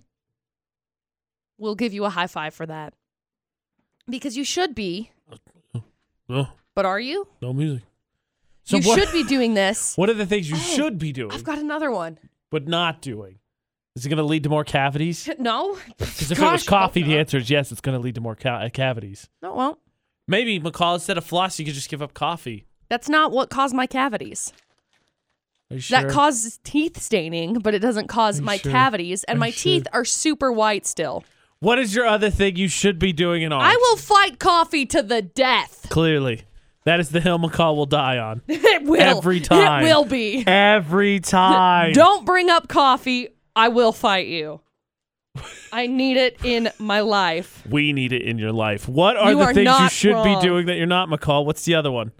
[1.58, 2.94] will give you a high five for that
[4.08, 5.10] because you should be,
[6.28, 7.28] Oh, but are you?
[7.42, 7.82] no music.
[8.64, 8.98] So you what?
[8.98, 9.96] should be doing this.
[9.96, 12.18] what are the things you Oh, should be doing, I've got another one.
[12.50, 13.38] but not doing?
[13.94, 15.28] Is it going to lead to more cavities?
[15.38, 17.20] No, Because if it was Gosh, coffee, hope the not.
[17.20, 17.70] answer is yes.
[17.70, 19.28] It's going to lead to more ca- uh, cavities.
[19.40, 19.78] No, it won't.
[20.26, 22.66] Maybe McCall instead of floss, you could just give up coffee.
[22.88, 24.52] That's not what caused my cavities.
[25.80, 26.00] Sure?
[26.02, 28.70] That causes teeth staining, but it doesn't cause my sure?
[28.72, 29.72] cavities, and my sure?
[29.72, 31.24] teeth are super white still.
[31.60, 33.72] what is your other thing you should be doing in orange?
[33.72, 35.86] I will fight coffee to the death.
[35.90, 36.42] Clearly,
[36.84, 38.42] that is the hill McCall will die on.
[38.48, 39.00] It will.
[39.00, 39.82] Every time.
[39.82, 40.44] It will be.
[40.46, 41.92] Every time.
[41.92, 43.28] Don't bring up coffee.
[43.56, 44.60] I will fight you.
[45.72, 47.64] I need it in my life.
[47.68, 48.88] We need it in your life.
[48.88, 50.40] What are You the are things you should wrong.
[50.40, 51.44] be doing that you're not, McCall?
[51.44, 52.12] What's the other one?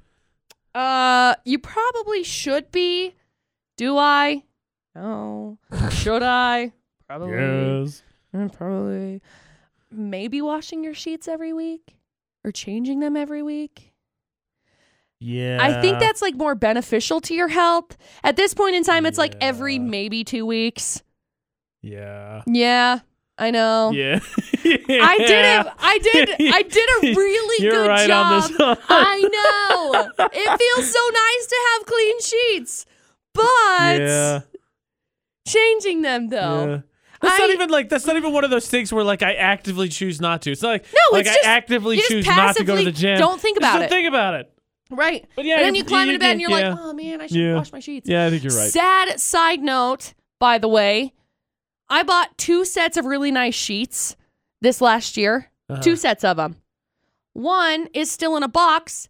[0.75, 3.15] Uh, you probably should be.
[3.77, 4.43] Do I?
[4.95, 5.59] No.
[5.91, 6.73] should I?
[7.09, 7.33] Probably.
[7.33, 9.21] Mm, Probably.
[9.91, 11.97] Maybe washing your sheets every week
[12.45, 13.93] or changing them every week.
[15.21, 15.59] Yeah.
[15.61, 17.97] I think that's like more beneficial to your health.
[18.23, 21.03] At this point in time, it's like every maybe two weeks.
[21.81, 22.43] Yeah.
[22.47, 23.01] Yeah,
[23.39, 23.91] I know.
[23.93, 24.19] Yeah.
[24.23, 25.73] I did it.
[25.79, 26.31] I did.
[26.41, 28.33] I did a really You're good right job.
[28.33, 28.77] on this one.
[28.89, 30.27] I know.
[30.33, 32.87] It feels so nice to have clean sheets,
[33.35, 34.41] but yeah.
[35.47, 36.67] changing them though.
[36.67, 36.81] yeah.
[37.21, 39.89] That's not even like that's not even one of those things where like I actively
[39.89, 40.53] choose not to.
[40.53, 43.19] It's not like No, like just- I actively choose not to go to the gym.
[43.19, 43.91] don't think Just about don't it.
[43.91, 44.51] think about it.
[44.91, 45.27] Right.
[45.35, 46.71] But yeah, and then you- climb into bed and you're yeah.
[46.75, 47.55] like, oh man, I should Yeah.
[47.55, 48.09] wash my sheets.
[48.09, 48.71] Yeah, I think you're right.
[48.71, 51.15] Sad side note, by the way,
[51.89, 54.17] I bought two sets of really nice sheets
[54.61, 55.51] this last year.
[55.71, 55.81] Uh-huh.
[55.81, 56.57] Two sets of them.
[57.33, 59.09] One is still in a box.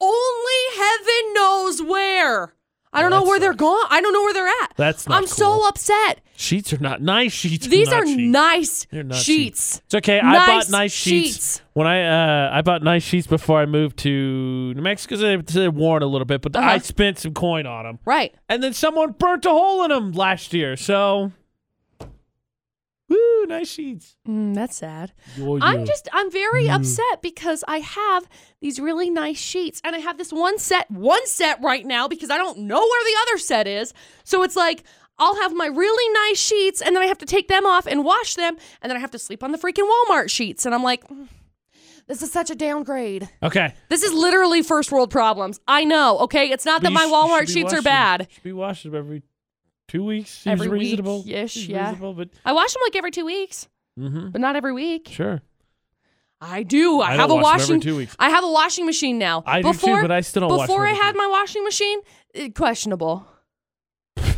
[0.00, 2.54] Only heaven knows where.
[2.92, 3.86] I don't Well, know where they're gone.
[3.90, 4.72] I don't know where they're at.
[4.76, 5.26] That's I'm cool.
[5.28, 6.20] so upset.
[6.36, 7.66] Sheets are not nice sheets.
[7.66, 8.18] These are sheets.
[8.20, 9.82] nice They're not sheets.
[9.86, 10.20] It's okay.
[10.20, 11.62] I bought nice sheets, sheets.
[11.74, 15.16] when I uh I bought nice sheets before I moved to New Mexico.
[15.16, 16.66] They- they're worn a little bit, but Uh-huh.
[16.66, 17.98] I spent some coin on them.
[18.04, 18.34] Right.
[18.48, 20.76] And then someone burnt a hole in them last year.
[20.76, 21.32] So,
[23.40, 24.16] woo, nice sheets.
[24.28, 25.12] Mm, that's sad.
[25.40, 25.84] Oh, I'm yeah.
[25.86, 26.74] just I'm very Mm.
[26.76, 28.28] upset because I have
[28.60, 32.30] these really nice sheets and I have this one set one set right now because
[32.30, 33.92] I don't know where the other set is.
[34.24, 34.84] So it's like
[35.18, 38.04] I'll have my really nice sheets and then I have to take them off and
[38.04, 40.82] wash them and then I have to sleep on the freaking Walmart sheets and I'm
[40.84, 41.28] like "Mm,
[42.06, 43.28] this is such a downgrade.
[43.42, 43.74] okay.
[43.88, 45.60] This is literally first world problems.
[45.68, 46.50] I know, okay?
[46.50, 48.28] It's not that my sh- Walmart sheets are washing- bad.
[48.30, 49.22] Should be washing them every
[49.88, 50.30] two weeks.
[50.30, 51.24] Seems Every week, reasonable.
[51.26, 51.90] ish, yeah.
[51.90, 53.68] reasonable, but I wash them like every 2 weeks,
[53.98, 54.30] mm-hmm.
[54.30, 55.08] but not every week.
[55.10, 55.42] sure.
[56.40, 57.00] I do.
[57.00, 58.14] I, I have a wash washing two weeks.
[58.16, 59.42] I have a washing machine now.
[59.44, 61.98] I do before, too, but I still don't wash Before I had my washing machine,
[62.34, 63.26] eh, questionable.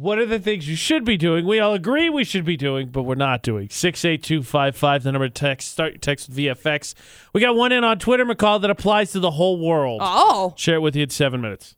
[0.00, 1.44] What are the things you should be doing?
[1.44, 3.68] We all agree we should be doing, but we're not doing.
[3.68, 5.72] 68255, the number to text.
[5.72, 6.94] Start your text with VFX.
[7.34, 10.00] We got one in on Twitter, McCall, that applies to the whole world.
[10.00, 11.74] Oh, Share it with you in seven minutes.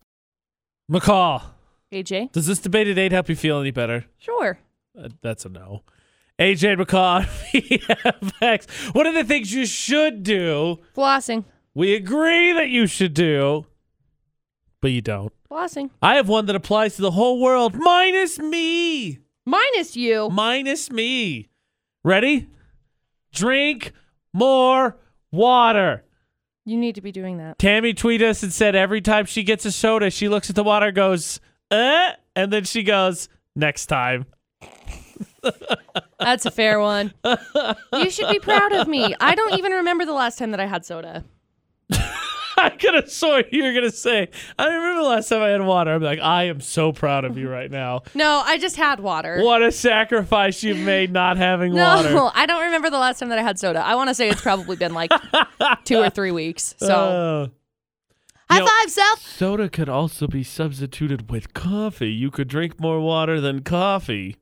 [0.87, 1.41] McCall,
[1.91, 2.31] AJ.
[2.31, 4.05] does this debate at 8 help you feel any better?
[4.17, 4.59] Sure.
[4.97, 5.83] Uh, that's a no.
[6.39, 7.23] AJ McCall,
[7.53, 8.93] VFX.
[8.95, 10.79] What are the things you should do?
[10.95, 11.45] Flossing.
[11.73, 13.65] We agree that you should do,
[14.81, 15.31] but you don't.
[15.49, 15.89] Flossing.
[16.01, 19.19] I have one that applies to the whole world, minus me.
[19.45, 20.29] Minus you.
[20.29, 21.49] Minus me.
[22.03, 22.47] Ready?
[23.33, 23.91] Drink
[24.33, 24.97] more
[25.31, 26.03] water.
[26.65, 27.57] You need to be doing that.
[27.59, 30.63] Tammy tweeted us and said every time she gets a soda, she looks at the
[30.63, 31.39] water, goes,
[31.71, 34.25] uh, and then she goes, next time.
[36.19, 37.13] That's a fair one.
[37.93, 39.15] you should be proud of me.
[39.19, 41.23] I don't even remember the last time that I had soda.
[42.57, 45.47] I could have sworn you were going to say, I remember the last time I
[45.49, 45.93] had water.
[45.93, 48.01] I'm like, I am so proud of you right now.
[48.13, 49.41] No, I just had water.
[49.41, 52.13] What a sacrifice you've made not having No, water.
[52.13, 53.83] No, I don't remember the last time that I had soda.
[53.83, 55.11] I want to say it's probably been like
[55.85, 56.75] two or three weeks.
[56.77, 57.47] So, Uh,
[58.51, 59.21] high know- five, self.
[59.21, 62.11] Soda could also be substituted with coffee.
[62.11, 64.37] You could drink more water than coffee.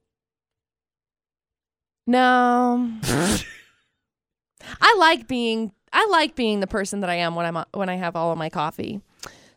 [2.08, 2.92] No,
[4.82, 5.72] I like being.
[5.94, 8.38] I like being the person that I am when I'm when I have all of
[8.38, 9.02] my coffee.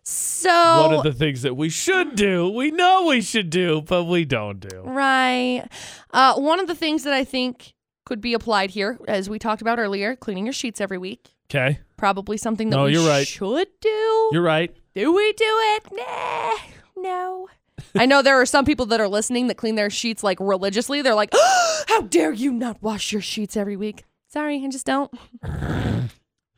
[0.05, 4.05] So One of the things that we should do, we know we should do, but
[4.05, 4.82] we don't do.
[4.84, 5.64] Right.
[6.11, 7.74] Uh, one of the things that I think
[8.05, 11.32] could be applied here, as we talked about earlier, cleaning your sheets every week.
[11.51, 13.26] Okay, Probably something that No, we you're right.
[13.26, 14.28] should do.
[14.32, 14.74] you're right.
[14.95, 15.84] do we do it?
[15.93, 16.53] Nah,
[16.97, 17.49] no.
[17.95, 21.03] I know there are some people that are listening that clean their sheets like religiously.
[21.03, 21.30] They're like,
[21.88, 25.12] "How dare you not wash your sheets every week?" Sorry, I just don't.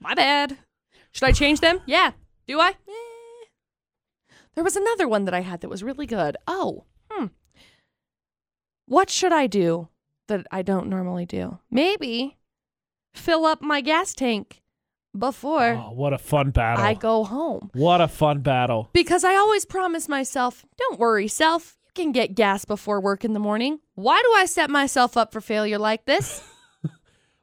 [0.00, 0.58] My bad.
[1.12, 1.80] Should I change them?
[1.86, 2.12] Yeah.
[2.46, 2.70] Do I?
[2.70, 3.46] Eh.
[4.54, 6.36] There was another one that I had that was really good.
[6.46, 7.26] Oh, hmm.
[8.86, 9.88] What should I do
[10.28, 11.58] that I don't normally do?
[11.70, 12.36] Maybe
[13.14, 14.60] fill up my gas tank
[15.18, 16.84] before Oh, what a fun battle.
[16.84, 17.70] I go home.
[17.74, 18.90] what a fun battle.
[18.92, 23.32] Because I always promise myself, don't worry, self, you can get gas before work in
[23.32, 23.80] the morning.
[23.94, 26.42] Why do I set myself up for failure like this?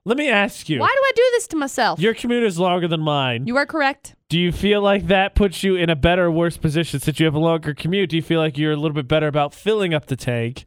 [0.03, 0.79] Let me ask you.
[0.79, 1.99] Why do I do this to myself?
[1.99, 3.45] Your commute is longer than mine.
[3.45, 4.15] you are correct.
[4.29, 7.25] do you feel like that puts you in a better or worse position since you
[7.27, 8.09] have a longer commute?
[8.09, 10.65] Do you feel like you're a little bit better about filling up the tank?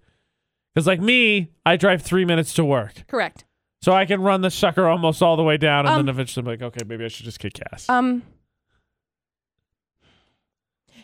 [0.73, 3.05] Because, like me, I drive three minutes to work.
[3.09, 3.45] Correct.
[3.85, 6.41] So I can run the sucker almost all the way down, and Um, then eventually
[6.41, 7.87] I'm like, okay, maybe I should just get gas.
[7.87, 8.23] Um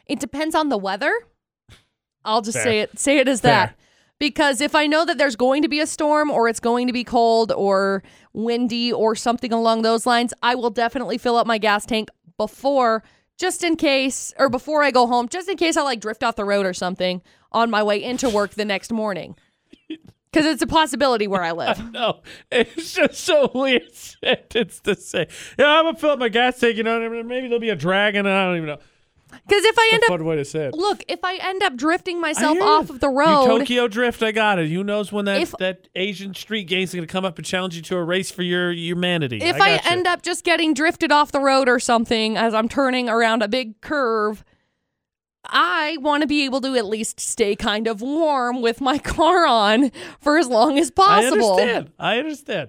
[0.06, 1.12] It depends on the weather.
[2.24, 2.64] I'll just Fair.
[2.64, 3.52] say it say it as Fair.
[3.52, 3.76] that.
[4.18, 6.92] Because if I know that there's going to be a storm or it's going to
[6.94, 8.02] be cold or
[8.32, 12.08] windy or something along those lines, I will definitely fill up my gas tank
[12.38, 13.02] before
[13.36, 16.36] just in case or before I go home, just in case I like drift off
[16.36, 17.20] the road or something
[17.52, 19.36] on my way into work the next morning.
[20.32, 21.92] Cuz it's a possibility where I live.
[21.92, 22.20] no,
[22.52, 25.26] it's just so weird sentence to say.
[25.58, 26.76] Yeah, I'm gonna fill up my gas tank.
[26.76, 28.26] You know, maybe there'll be a dragon.
[28.26, 28.78] And I don't even know.
[29.48, 30.74] Cuz if I end up fun way to say it.
[30.74, 34.32] look, if I end up drifting myself off of the You road, Tokyo Drift, I
[34.32, 34.68] got it.
[34.70, 37.82] Who knows when that If- that Asian street gang's gonna come up and challenge you
[37.82, 39.38] to a race for your humanity?
[39.40, 43.08] if I, end up just getting drifted off the road or something as I'm turning
[43.08, 44.44] around a big curve,
[45.50, 49.46] I want to be able to at least stay kind of warm with my car
[49.46, 49.90] on
[50.20, 51.56] for as long as possible.
[51.56, 51.92] I understand.
[51.98, 52.68] I understand.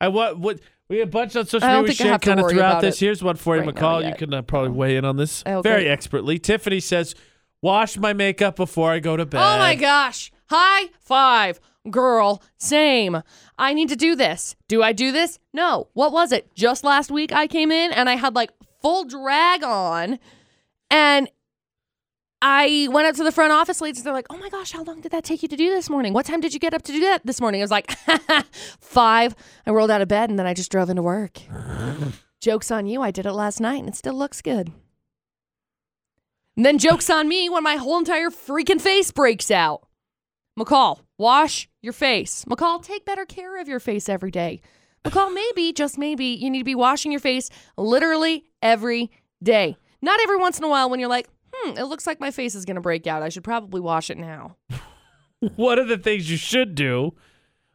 [0.00, 2.80] I what what we have a bunch on social media we shared kind of throughout
[2.80, 2.98] this.
[3.00, 4.06] Here's one for you, right McCall.
[4.06, 5.68] You can uh, probably weigh in on this Okay.
[5.68, 6.38] very expertly.
[6.38, 7.14] Tiffany says,
[7.60, 10.30] "Wash my makeup before I go to bed." Oh my gosh.
[10.46, 11.60] High five.
[11.90, 13.22] Girl, same.
[13.58, 14.54] I need to do this.
[14.68, 15.38] Do I do this?
[15.52, 15.88] No.
[15.94, 16.54] What was it?
[16.54, 18.50] Just last week I came in and I had like
[18.80, 20.18] full drag on
[20.90, 21.28] and
[22.44, 24.00] I went up to the front office ladies.
[24.00, 25.88] And they're like, "Oh my gosh, how long did that take you to do this
[25.88, 26.12] morning?
[26.12, 27.90] What time did you get up to do that this morning?" I was like,
[28.80, 29.36] five.
[29.64, 31.38] I rolled out of bed and then I just drove into work.
[32.40, 33.00] Jokes on you.
[33.00, 34.72] I did it last night and it still looks good.
[36.56, 39.86] And then jokes on me when my whole entire freaking face breaks out.
[40.58, 42.44] McCall, wash your face.
[42.46, 44.60] McCall, take better care of your face every day.
[45.04, 49.10] McCall, maybe, just maybe, you need to be washing your face literally every
[49.42, 49.78] day.
[50.02, 52.54] Not every once in a while when you're like, hmm, it looks like my face
[52.54, 53.22] is going to break out.
[53.22, 54.56] I should probably wash it now.
[55.56, 57.14] What are the things you should do?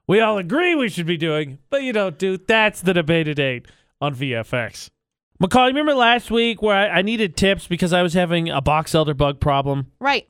[0.07, 2.37] We all agree we should be doing, but you don't do.
[2.37, 3.65] That's the debate at eight
[3.99, 4.89] on VFX.
[5.43, 8.61] McCall, you remember last week where I, I needed tips because I was having a
[8.61, 9.91] box elder bug problem?
[9.99, 10.29] Right.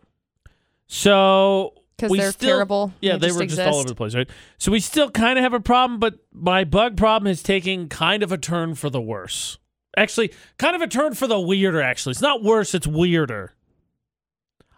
[0.87, 2.93] So Because they're still- terrible.
[3.01, 4.29] Yeah, they, just were just all over the place, right?
[4.57, 8.23] So we still kind of have a problem, but my bug problem is taking kind
[8.23, 9.57] of a turn for the worse.
[9.97, 12.11] Actually, kind of a turn for the weirder, actually.
[12.11, 13.53] It's not worse, it's weirder.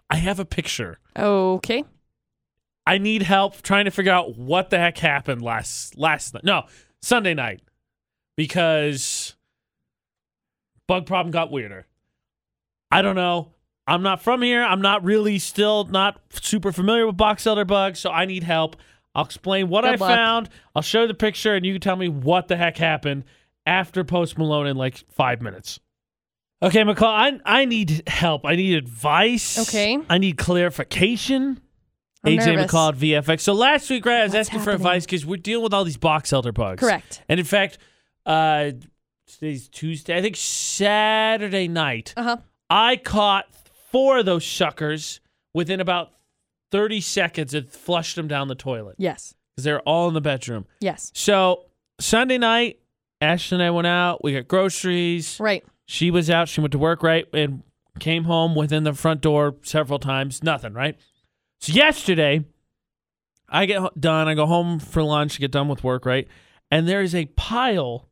[0.10, 0.98] I have a picture.
[1.16, 1.84] Okay.
[2.88, 6.44] I need help trying to figure out what the heck happened last last night.
[6.44, 6.64] No,
[7.02, 7.62] Sunday night.
[8.36, 9.36] Because
[10.88, 11.86] bug problem got weirder.
[12.90, 13.52] I don't know.
[13.86, 14.64] I'm not from here.
[14.64, 18.78] I'm not really still not super familiar with box elder bugs, so I need help.
[19.14, 20.16] I'll explain what Good I luck.
[20.16, 20.50] found.
[20.74, 23.26] I'll show you the picture, and you can tell me what the heck happened
[23.66, 25.80] after Post Malone in like five minutes.
[26.62, 28.46] Okay, McCall, I I need help.
[28.46, 29.58] I need advice.
[29.70, 29.98] Okay.
[30.10, 31.62] I need clarification.
[32.24, 32.72] I'm AJ nervous.
[32.72, 32.96] McCall at
[33.26, 33.40] VFX.
[33.42, 34.88] So last week, right, I was What's asking for happening?
[34.88, 36.82] advice because we're dealing with all these box elder bugs.
[36.82, 37.24] Correct.
[37.30, 37.78] And in fact,
[38.26, 38.72] uh,
[39.26, 40.18] today's Tuesday.
[40.18, 42.38] I think Saturday night, Uh huh.
[42.70, 43.46] I caught
[43.92, 45.22] four of those suckers
[45.54, 46.12] within about
[46.72, 49.34] 30 seconds and flushed them down the toilet Yes.
[49.56, 50.66] because they're all in the bedroom.
[50.82, 51.12] Yes.
[51.16, 51.66] So
[52.00, 52.80] Sunday night,
[53.22, 54.24] Ashley and I went out.
[54.24, 55.40] We got groceries.
[55.40, 55.64] Right.
[55.86, 56.48] She was out.
[56.48, 57.26] She went to work, right?
[57.34, 57.64] And
[58.00, 60.42] came home within the front door several times.
[60.44, 60.98] Nothing, right?
[61.60, 62.46] So yesterday,
[63.50, 64.28] I get done.
[64.28, 66.28] I go home for lunch, get done with work, right?
[66.72, 68.08] And there is a pile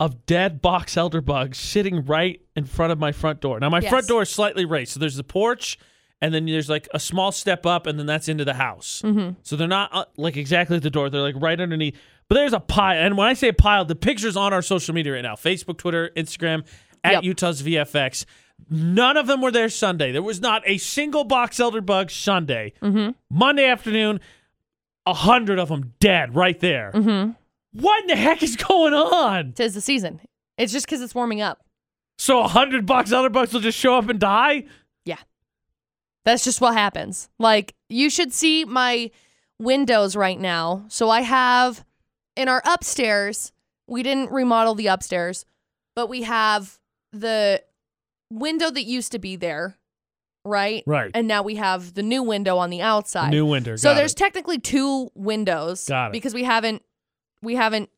[0.00, 3.58] of dead box elder bugs sitting right in front of my front door.
[3.58, 3.90] Now, my Yes.
[3.90, 4.92] front door is slightly raised.
[4.92, 5.78] So there's the porch,
[6.20, 9.02] and then there's like a small step up, and then that's into the house.
[9.04, 9.34] Mm-hmm.
[9.42, 11.08] So they're not uh, like exactly at the door.
[11.10, 11.96] They're like right underneath.
[12.28, 12.98] But there's a pile.
[12.98, 16.10] And when I say pile, the picture's on our social media right now Facebook, Twitter,
[16.16, 16.64] Instagram,
[17.04, 17.24] at Yep.
[17.24, 18.24] Utah's VFX.
[18.70, 20.12] None of them were there Sunday.
[20.12, 22.72] There was not a single box elder bug Sunday.
[22.82, 23.10] Mm-hmm.
[23.30, 24.20] Monday afternoon,
[25.06, 26.90] a hundred of them dead right there.
[26.94, 27.30] Mm-hmm.
[27.80, 29.52] What in the heck is going on?
[29.52, 30.20] Tis the season.
[30.56, 31.64] It's just because it's warming up.
[32.18, 34.64] So a hundred box elder bugs will just show up and die?
[35.04, 35.18] Yeah.
[36.24, 37.28] That's just what happens.
[37.38, 39.12] Like, you should see my
[39.60, 40.84] windows right now.
[40.88, 41.84] So I have
[42.38, 43.52] in our upstairs,
[43.88, 45.44] we didn't remodel the upstairs,
[45.96, 46.78] but we have
[47.12, 47.62] the
[48.30, 49.76] window that used to be there,
[50.44, 50.84] right?
[50.86, 51.10] Right.
[51.14, 53.30] And now we have the new window on the outside.
[53.30, 53.74] New window.
[53.76, 54.18] so Got there's it.
[54.18, 56.12] technically two windows Got it.
[56.12, 56.82] because we haven't
[57.42, 57.90] we haven't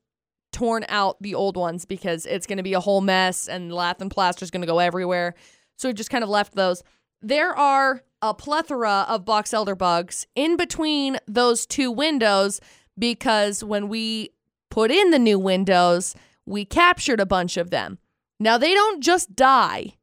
[0.53, 4.01] torn out the old ones because it's going to be a whole mess and lath
[4.01, 5.35] and plaster is going to go everywhere.
[5.77, 6.83] So we just kind of left those.
[7.23, 12.61] There are a plethora of box elder bugs in between those two windows
[13.01, 14.31] because when we
[14.71, 16.15] put in the new windows,
[16.47, 17.99] we captured a bunch of them.
[18.39, 19.95] Now they don't just die.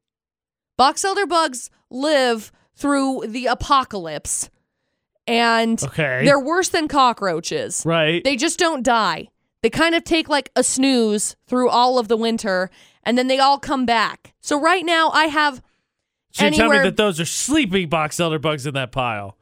[0.78, 4.50] Box elder bugs live through the apocalypse
[5.26, 6.24] and Okay.
[6.26, 7.84] they're worse than cockroaches.
[7.86, 8.24] right.
[8.24, 9.30] They just don't die.
[9.64, 12.70] They kind of take like a snooze through all of the winter
[13.04, 14.34] and then they all come back.
[14.42, 15.62] So right now I have
[16.32, 19.38] so you tell me that those are sleeping box elder bugs in that pile.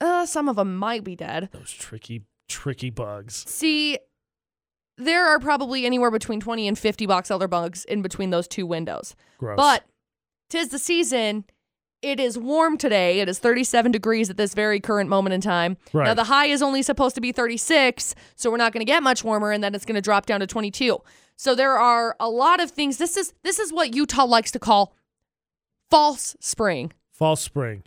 [0.00, 1.48] uh some of them might be dead.
[1.52, 3.44] Those tricky, tricky bugs.
[3.48, 3.98] See,
[4.96, 8.66] there are probably anywhere between 20 and 50 box elder bugs in between those two
[8.66, 9.14] windows.
[9.38, 9.56] Gross.
[9.56, 9.84] But
[10.50, 11.44] tis the season.
[12.00, 13.18] It is warm today.
[13.20, 15.76] It is 37 degrees at this very current moment in time.
[16.06, 19.02] Now the high is only supposed to be 36, so we're not going to get
[19.02, 20.98] much warmer and then it's going to drop down to 22.
[21.36, 22.98] So there are a lot of things.
[22.98, 24.94] This is this is what Utah likes to call
[25.90, 26.92] false spring.
[27.12, 27.82] False spring.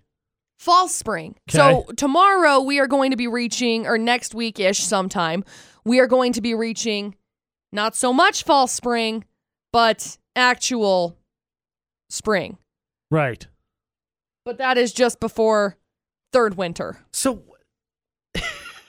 [0.62, 1.38] False spring.
[1.49, 5.43] So tomorrow we are going to be reaching, or next week ish sometime,
[5.84, 7.16] we are going to be reaching
[7.72, 9.26] not so much fall spring,
[9.74, 11.18] but actual
[12.12, 12.59] spring.
[13.09, 13.47] Right.
[14.45, 15.78] But that is just before
[16.32, 16.99] third winter.
[17.12, 17.41] So,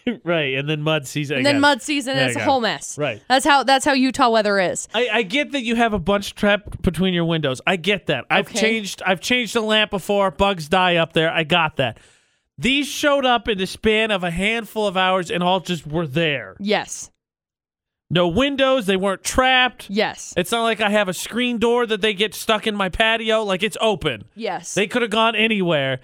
[0.24, 1.38] right, and then mud season.
[1.38, 2.96] And then mud season Yeah, is a whole mess.
[2.98, 3.22] Right.
[3.28, 4.88] That's how that's how Utah weather is.
[4.94, 7.60] I, I get that you have a bunch trapped between your windows.
[7.66, 8.24] I get that.
[8.30, 8.60] I've Okay.
[8.60, 9.02] changed.
[9.06, 10.30] I've changed the lamp before.
[10.30, 11.30] Bugs die up there.
[11.32, 11.98] I got that.
[12.58, 16.06] These showed up in the span of a handful of hours and all just were
[16.06, 16.56] there.
[16.60, 17.10] Yes.
[18.10, 18.84] No windows.
[18.86, 19.88] They weren't trapped.
[19.88, 20.34] Yes.
[20.36, 23.42] It's not like I have a screen door that they get stuck in my patio.
[23.42, 24.24] Like it's open.
[24.34, 24.74] Yes.
[24.74, 26.00] They could have gone anywhere,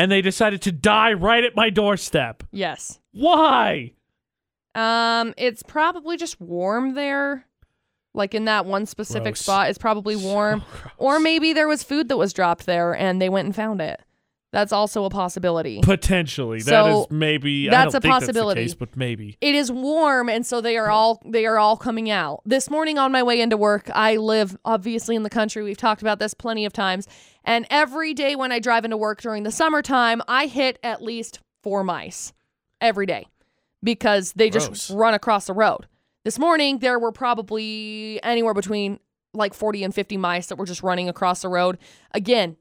[0.00, 2.42] and they decided to die right at my doorstep.
[2.50, 2.98] yes.
[3.12, 3.92] Why?
[4.74, 7.44] Um, it's probably just warm there.
[8.14, 9.40] Like in that one specific Gross.
[9.40, 10.60] spot, it's probably warm.
[10.82, 10.90] So.
[10.96, 14.00] Or maybe there was food that was dropped there and they went and found it.
[14.52, 15.80] That's also a possibility.
[15.80, 17.68] Potentially, that So, is maybe.
[17.68, 18.62] I that's don't a think possibility.
[18.62, 19.36] That's case, but maybe.
[19.40, 22.42] It is warm and so they are all they are all coming out.
[22.44, 25.62] This morning on my way into work, I live obviously in the country.
[25.62, 27.06] We've talked about this plenty of times.
[27.44, 31.40] And every day when I drive into work during the summertime, I hit at least
[31.62, 32.32] 4 mice
[32.80, 33.26] every day
[33.82, 35.86] because they just run across the road.
[36.24, 38.98] This morning there were probably anywhere between
[39.32, 41.78] like 40 and 50 mice that were just running across the road.
[42.12, 42.56] Again,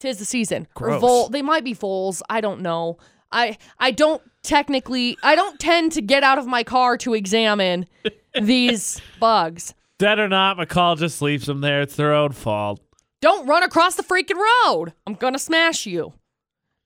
[0.00, 0.66] tis the season.
[0.76, 1.00] Or Gross.
[1.00, 2.22] vole, they might be voles.
[2.28, 2.98] I don't know.
[3.30, 7.86] I I don't technically I don't tend to get out of my car to examine
[8.40, 9.74] these bugs.
[9.98, 11.82] Dead or not, McCall just leaves them there.
[11.82, 12.80] It's their own fault.
[13.20, 14.92] Don't run across the freaking road.
[15.06, 16.12] I'm gonna smash you.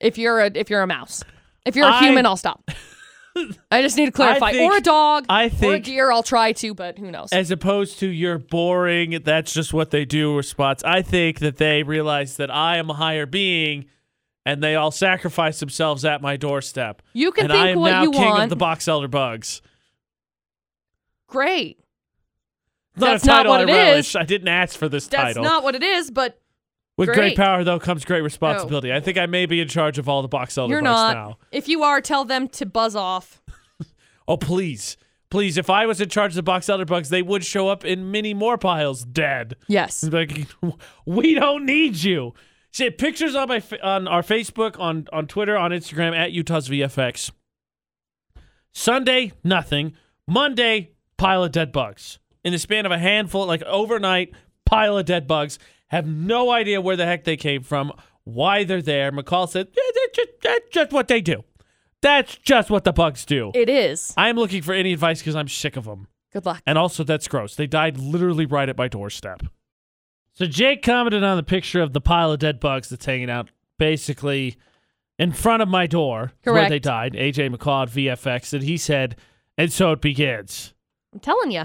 [0.00, 1.24] If you're a if you're a mouse.
[1.66, 2.70] If you're a I- human, I'll stop.
[3.70, 4.50] I just need to clarify.
[4.52, 5.26] think- or a dog.
[5.28, 7.28] I think or a deer, I'll try to, but who knows?
[7.32, 10.82] As opposed to you're boring, that's just what they do response.
[10.84, 13.86] I think that they realize that I am a higher being
[14.44, 17.02] and they all sacrifice themselves at my doorstep.
[17.12, 18.44] You can and think I am what now you king want.
[18.44, 19.62] of the box elder bugs.
[21.28, 21.78] Great.
[22.96, 23.76] Not That's a not title what I it is.
[23.76, 24.16] relish.
[24.16, 25.24] I didn't ask for this title.
[25.24, 25.44] That's title.
[25.44, 26.40] not what it is, but
[26.96, 27.16] With great.
[27.16, 27.36] great.
[27.36, 28.92] Power, though, comes great responsibility.
[28.92, 31.14] I think I may be in charge of all the box elder you're bugs not.
[31.14, 31.38] now.
[31.52, 33.40] If you are, tell them to buzz off.
[34.28, 34.96] Oh, please.
[35.28, 37.84] Please, if I was in charge of the box elder bugs, they would show up
[37.84, 39.56] in many more piles dead.
[39.66, 40.04] Yes.
[40.04, 40.46] It's Like,
[41.04, 42.34] we don't need you.
[42.70, 46.68] See pictures on my fa- on our Facebook, on on Twitter, on Instagram at Utah's
[46.68, 47.32] VFX.
[48.72, 49.94] Sunday, nothing.
[50.28, 52.19] Monday, pile of dead bugs.
[52.44, 54.32] In the span of a handful, like overnight,
[54.64, 55.58] pile of dead bugs.
[55.88, 57.92] Have no idea where the heck they came from,
[58.24, 59.10] why they're there.
[59.10, 61.42] McCall said, "Yeah, that's just, that's just what they do.
[62.00, 63.50] That's just what the bugs do.
[63.54, 64.14] It is.
[64.16, 66.06] I'm looking for any advice because I'm sick of them.
[66.32, 66.62] Good luck.
[66.66, 67.56] And also, that's gross.
[67.56, 69.42] They died literally right at my doorstep.
[70.32, 73.50] So Jake commented on the picture of the pile of dead bugs that's hanging out
[73.78, 74.56] basically
[75.18, 76.70] in front of my door where Correct.
[76.70, 77.14] they died.
[77.14, 79.16] AJ McCall at VFX, and he said,
[79.58, 80.72] and so it begins.
[81.12, 81.64] I'm telling you.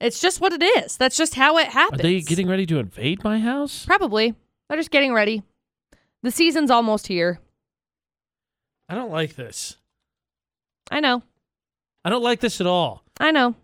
[0.00, 0.96] It's just what it is.
[0.96, 2.00] That's just how it happens.
[2.00, 3.86] Are they getting ready to invade my house?
[3.86, 4.34] Probably.
[4.68, 5.42] They're just getting ready.
[6.22, 7.38] The season's almost here.
[8.88, 9.76] I don't like this.
[10.90, 11.22] I know.
[12.04, 13.02] I don't like this at all.
[13.18, 13.54] I know.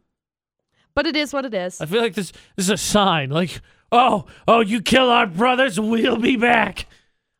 [0.94, 1.80] But it is what it is.
[1.80, 3.30] I feel like this, this is a sign.
[3.30, 3.60] Like,
[3.90, 6.86] oh, oh, you kill our brothers, we'll be back.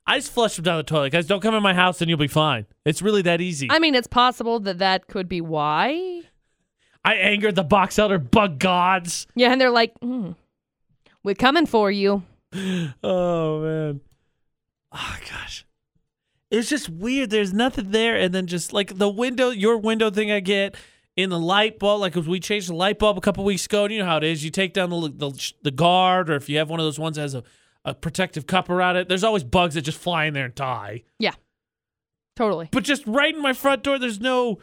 [0.07, 1.11] I just flush them down the toilet.
[1.13, 2.67] Guys, don't come in my house and you'll be fine.
[2.85, 3.69] It's really that easy.
[3.71, 6.23] I mean, it's possible that that could be why.
[7.05, 9.27] I angered the box elder bug gods.
[9.35, 10.33] Yeah, and they're like, hmm,
[11.23, 12.23] we're coming for you.
[13.03, 14.01] Oh man.
[14.93, 15.65] Oh gosh.
[16.51, 17.31] It's just weird.
[17.31, 20.77] There's nothing there, and then just like the window, your window thing I get
[21.17, 22.03] in the light bulb.
[22.03, 24.19] Like if we changed the light bulb a couple weeks ago, and you know how
[24.19, 24.45] it is.
[24.45, 27.17] You take down the the, the guard, or if you have one of those ones
[27.17, 27.43] that has a,
[27.87, 31.05] a protective cup around it, there's always bugs that just fly in there and die.
[31.19, 31.33] Yeah.
[32.37, 32.69] Totally.
[32.71, 34.59] But just right in my front door, there's no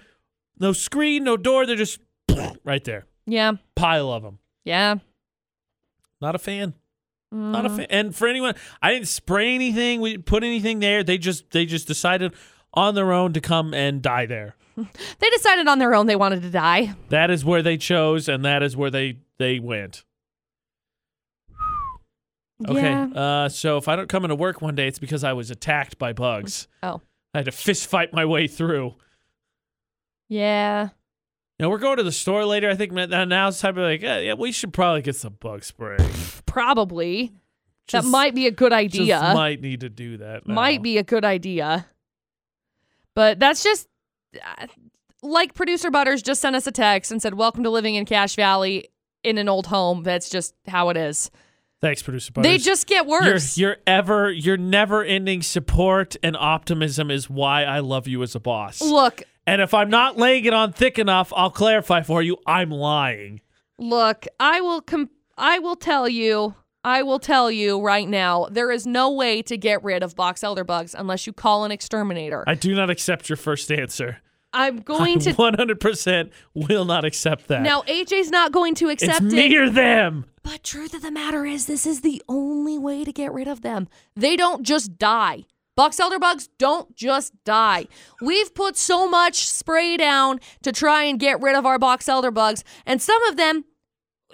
[0.59, 1.65] no screen, no door.
[1.65, 1.99] They're just
[2.63, 3.53] right there, Yeah.
[3.75, 4.39] pile of them.
[4.65, 4.95] Yeah.
[6.21, 6.73] Not a fan.
[7.31, 7.73] Not Mm.
[7.73, 7.87] a fan.
[7.89, 10.01] And for anyone, I didn't spray anything.
[10.01, 11.03] We didn't put anything there.
[11.03, 12.33] They just they just decided
[12.73, 14.55] on their own to come and die there.
[15.19, 16.95] They decided on their own they wanted to die.
[17.09, 20.03] That is where they chose, and that is where they they went.
[22.67, 22.81] Okay.
[22.81, 23.05] Yeah.
[23.15, 25.97] Uh, so if I don't come into work one day, it's because I was attacked
[25.97, 26.67] by bugs.
[26.83, 26.99] Oh.
[27.33, 28.95] I had to fist fight my way through.
[30.27, 30.89] Yeah.
[31.59, 32.69] Now we're going to the store later.
[32.69, 35.33] I think now- it's time to be like, yeah, yeah, we should probably get some
[35.39, 35.97] bug spray.
[36.45, 37.33] Probably.
[37.87, 39.19] Just- that might be a good idea.
[39.19, 40.47] Just might need to do that.
[40.47, 40.53] now.
[40.53, 41.87] might be a good idea.
[43.15, 43.87] But that's just
[44.35, 44.67] uh,
[45.21, 48.35] like producer Butters just sent us a text and said, "Welcome to living in Cache
[48.35, 48.89] Valley
[49.23, 51.29] in an old home." That's just how it is.
[51.81, 52.31] Thanks, producer.
[52.31, 52.49] Butters.
[52.49, 53.57] They just get worse.
[53.57, 58.39] Your, your ever, your never-ending support and optimism is why I love you as a
[58.39, 58.81] boss.
[58.81, 62.37] look, And if I'm not laying it on thick enough, I'll clarify for you.
[62.45, 63.41] I'm lying.
[63.77, 64.25] look.
[64.39, 64.81] I will.
[64.81, 66.55] Com- I will tell you.
[66.83, 68.47] I will tell you right now.
[68.49, 71.71] There is no way to get rid of box elder bugs unless you call an
[71.71, 72.43] exterminator.
[72.47, 74.19] I do not accept your first answer.
[74.53, 75.33] I'm going to.
[75.33, 77.61] 100% will not accept that.
[77.61, 79.59] Now AJ's not going to accept it's accept me it.
[79.59, 80.25] or them.
[80.43, 83.61] But truth of the matter is, this is the only way to get rid of
[83.61, 83.87] them.
[84.15, 85.45] They don't just die.
[85.79, 87.87] Box elder bugs don't just die.
[88.21, 92.31] We've put so much spray down to try and get rid of our box elder
[92.31, 93.63] bugs, and some of them,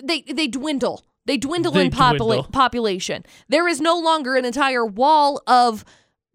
[0.04, 1.06] they they dwindle.
[1.28, 2.44] They dwindle They in popula- dwindle.
[2.52, 3.24] population.
[3.48, 5.86] There is no longer an entire wall of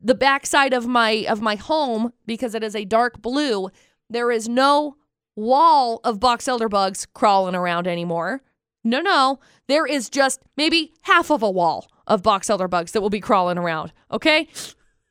[0.00, 3.68] the backside of my of my home because it is a dark blue.
[4.08, 4.94] There is no
[5.34, 8.42] wall of box elder bugs crawling around anymore.
[8.84, 9.40] No, no.
[9.66, 13.20] There is just maybe half of a wall of box elder bugs that will be
[13.20, 13.92] crawling around.
[14.12, 14.48] Okay?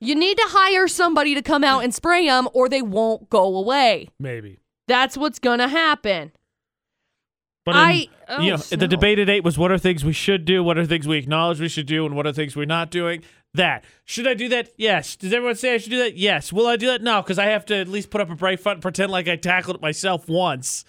[0.02, 3.56] You need to hire somebody to come out and spray them or they won't go
[3.58, 4.10] away.
[4.20, 4.60] Maybe.
[4.88, 6.32] That's what's going to happen.
[7.66, 8.78] But I- oh, you know, no.
[8.78, 11.18] the debate at eight was what are things we should do, what are things we
[11.18, 13.24] acknowledge we should do, and what are things we're not doing.
[13.54, 14.70] That should I do that?
[14.78, 15.16] Yes.
[15.16, 16.16] Does everyone say I should do that?
[16.16, 16.54] Yes.
[16.54, 17.02] Will I do that?
[17.02, 19.28] No, because I have to at least put up a brave front and pretend like
[19.28, 20.86] I tackled it myself once.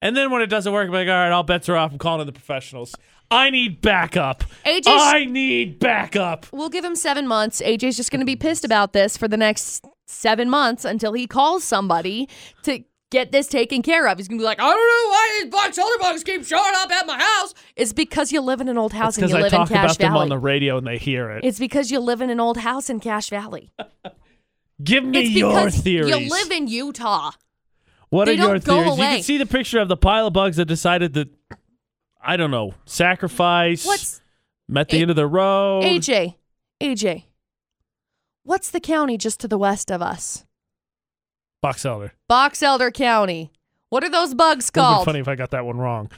[0.00, 1.90] And then when it doesn't work, I'm like, all right, all bets are off.
[1.92, 2.94] I'm calling in the professionals.
[3.30, 4.44] I need backup.
[4.64, 6.46] AJ I need backup.
[6.52, 7.60] We'll give him seven months.
[7.60, 11.26] AJ's just going to be pissed about this for the next seven months until he
[11.26, 12.28] calls somebody
[12.62, 14.18] to get this taken care of.
[14.18, 16.72] He's going to be like, I don't know why these box elder bugs keep showing
[16.76, 17.54] up at my house.
[17.74, 19.68] It's because you live in an old house and Because you I live in talk
[19.68, 21.44] Cache about them on the radio and they hear it.
[21.44, 23.72] It's because you live in an old house in Cache Valley.
[24.82, 26.10] Give me it's your theories.
[26.10, 27.30] you live in Utah.
[28.10, 28.98] what they are your theories?
[28.98, 31.30] You can see the picture of the pile of bugs that decided that
[32.26, 34.20] I don't know, sacrifice What's
[34.68, 35.84] met the A- end of the road.
[35.84, 36.34] AJ?
[36.82, 37.24] AJ.
[38.42, 40.44] What's the county just to the west of us?
[41.62, 42.12] Box Elder.
[42.28, 43.50] Box Elder County.
[43.88, 45.04] What are those bugs It would be called?
[45.04, 46.10] funny if I got that one wrong.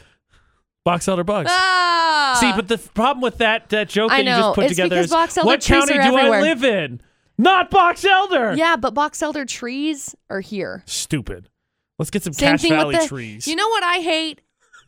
[0.85, 1.51] Box Elder bugs.
[1.53, 2.37] Ah.
[2.41, 4.73] See, but the f- problem with that that joke I that you just put It's
[4.73, 6.39] together because is Box Elder what trees county are do everywhere.
[6.39, 7.01] I live in?
[7.37, 8.55] Not Box Elder.
[8.57, 10.83] yeah, but Box Elder trees are here.
[10.87, 11.49] Stupid.
[11.99, 13.09] Let's get some Same Cache thing Valley with the.
[13.09, 13.47] trees.
[13.47, 14.41] You know what I hate?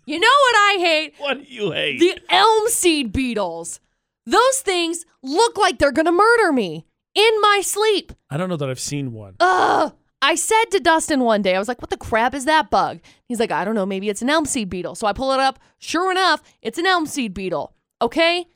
[0.07, 1.15] You know what I hate?
[1.19, 1.99] what do you hate?
[2.01, 3.81] The elm seed beetles.
[4.27, 8.13] Those things look like they're gonna murder me in my sleep.
[8.31, 9.37] I don't know that I've seen one.
[9.41, 9.93] Ugh.
[10.23, 13.01] I said to Dustin one day, I was like, what the crap is that bug?
[13.27, 14.95] He's like, I don't know, maybe it's an elm seed beetle.
[14.95, 15.59] So I pull it up.
[15.79, 17.73] Sure enough, it's an elm seed beetle.
[18.03, 18.47] Okay?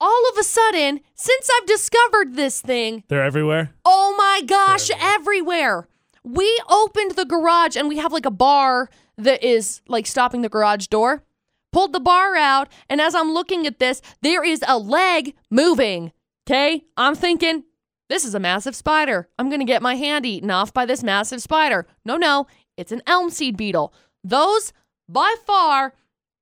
[0.00, 3.70] All of a sudden, since I've discovered this thing, They're everywhere.
[3.84, 5.88] oh my gosh, everywhere.
[6.22, 10.48] We opened the garage and we have like a bar that is like stopping the
[10.48, 11.24] garage door.
[11.70, 16.12] Pulled the bar out, and as I'm looking at this, there is a leg moving.
[16.46, 16.84] Okay?
[16.96, 17.64] I'm thinking,
[18.08, 19.28] this is a massive spider.
[19.38, 21.86] I'm going to get my hand eaten off by this massive spider.
[22.06, 22.46] No, no,
[22.78, 23.92] it's an elm seed beetle.
[24.24, 24.72] Those,
[25.10, 25.92] by far,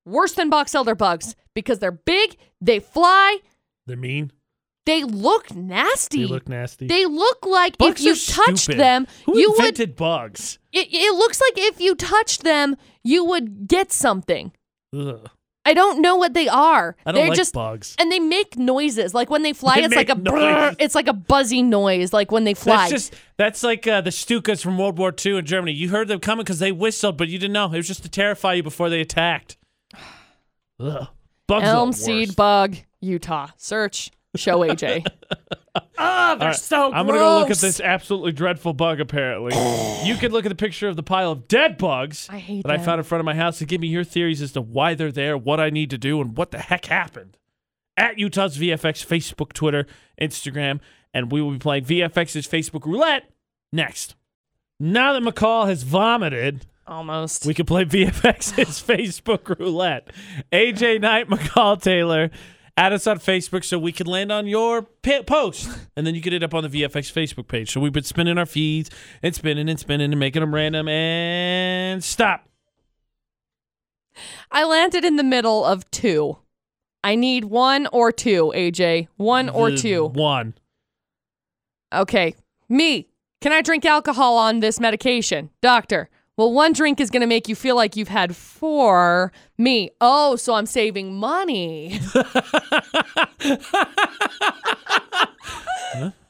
[0.05, 3.39] worse than box elder bugs because they're big, they fly,
[3.87, 4.31] They're mean.
[4.87, 6.23] They look nasty.
[6.23, 6.87] They look nasty.
[6.87, 8.81] They look like bugs if you touched stupid.
[8.81, 9.59] them, Who you would.
[9.59, 10.59] invented bugs?
[10.73, 14.53] It, it looks like if you touched them, you would get something.
[14.97, 15.29] Ugh.
[15.65, 16.95] I don't know what they are.
[17.05, 17.97] I don't They're like just bugs.
[17.99, 19.81] and they make noises like when they fly.
[19.81, 22.89] They it's like a brrr, it's like a buzzy noise like when they fly.
[22.89, 25.73] That's just that's like uh, the Stukas from World War II in Germany.
[25.73, 27.67] You heard them coming because they whistled, but you didn't know.
[27.73, 29.57] It was just to terrify you before they attacked.
[30.79, 31.09] Ugh.
[31.49, 33.49] Bugs Elm seed bug, Utah.
[33.57, 35.07] Search show AJ.
[35.99, 37.61] Ah, they're All right, so I'm gonna go look at gross.
[37.61, 38.99] this absolutely dreadful bug.
[38.99, 39.53] Apparently,
[40.07, 42.73] you can look at the picture of the pile of dead bugs I hate that
[42.73, 42.87] I them.
[42.87, 45.13] found in front of my house and give me your theories as to why they're
[45.13, 47.37] there, what I need to do, and what the heck happened.
[47.97, 49.87] At Utah's VFX Facebook, Twitter,
[50.21, 50.81] Instagram,
[51.13, 53.31] and we will be playing VFX's Facebook Roulette
[53.71, 54.15] next.
[54.81, 57.45] Now that McCall has vomited, Almost.
[57.47, 60.09] we can play VFX's Facebook Roulette.
[60.53, 62.31] AJ Knight, McCall Taylor.
[62.79, 65.69] Add us on Facebook so we can land on your post.
[65.97, 67.73] And then you get it up on the VFX Facebook page.
[67.73, 68.91] So we've been spinning our feeds
[69.23, 70.87] and spinning and spinning and making them random.
[70.87, 72.47] And stop.
[74.51, 76.39] I landed in the middle of two.
[77.03, 79.09] I need one or two, AJ.
[79.17, 80.05] One or The two.
[80.07, 80.55] One.
[81.95, 82.35] Okay.
[82.69, 83.09] Me.
[83.41, 85.51] Can I drink alcohol on this medication?
[85.63, 86.11] Doctor.
[86.37, 89.33] Well, one drink is going to make you feel like you've had four.
[89.57, 89.91] Me.
[90.01, 91.99] Oh, so I'm saving money.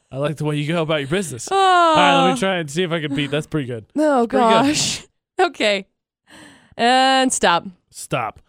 [0.09, 1.49] I like the way you go about your business.
[1.51, 3.29] Oh, All right, let me try and see if I can beat.
[3.31, 3.85] That's pretty good.
[3.97, 4.49] oh pretty good.
[4.49, 5.03] gosh.
[5.39, 5.85] Okay.
[6.75, 7.65] And stop.
[7.91, 8.39] Stop.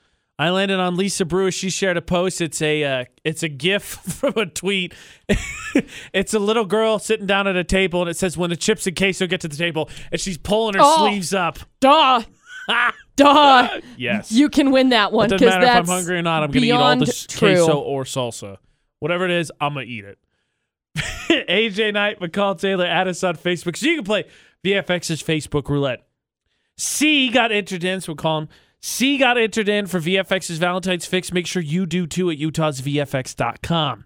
[0.41, 1.51] I landed on Lisa Brewer.
[1.51, 2.41] She shared a post.
[2.41, 4.95] It's a uh, it's a GIF from a tweet.
[6.13, 8.87] it's a little girl sitting down at a table, and it says, "When the chips
[8.87, 11.09] and queso get to the table," and she's pulling her Oh.
[11.09, 11.59] sleeves up.
[11.81, 12.23] Duh.
[13.17, 13.81] Duh.
[13.97, 14.31] Yes.
[14.31, 16.45] You can win that one it doesn't matter if I'm hungry or not.
[16.45, 17.39] I'm gonna eat all true.
[17.39, 18.59] queso or salsa,
[19.01, 19.51] whatever it is.
[19.61, 20.19] I'm gonna eat it.
[21.31, 24.25] AJ Knight, McCall Taylor, add us on Facebook so you can play
[24.65, 26.07] VFX's Facebook Roulette.
[26.77, 28.49] C got entered in, so we'll call him.
[28.81, 31.33] C got entered in for VFX's Valentine's Fix.
[31.33, 34.05] Make sure you do too at utahsvfx.com.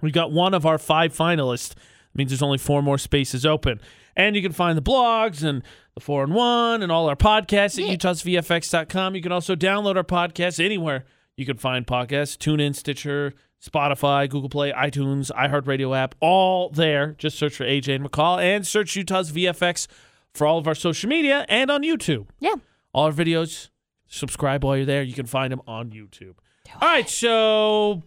[0.00, 1.74] We got one of our five finalists.
[2.14, 3.80] means there's only four more spaces open.
[4.16, 5.62] And you can find the blogs and
[5.94, 9.14] the four and one and all our podcasts at utahsvfx.com.
[9.14, 11.04] You can also download our podcasts anywhere
[11.36, 13.32] you can find podcasts TuneIn, Stitcher,
[13.64, 17.14] Spotify, Google Play, iTunes, iHeartRadio app, all there.
[17.18, 19.86] Just search for AJ and McCall and search Utah's VFX
[20.34, 22.26] for all of our social media and on YouTube.
[22.40, 22.56] Yeah.
[22.92, 23.68] All our videos,
[24.12, 25.02] subscribe while you're there.
[25.02, 26.34] You can find them on YouTube.
[26.80, 28.02] All right, so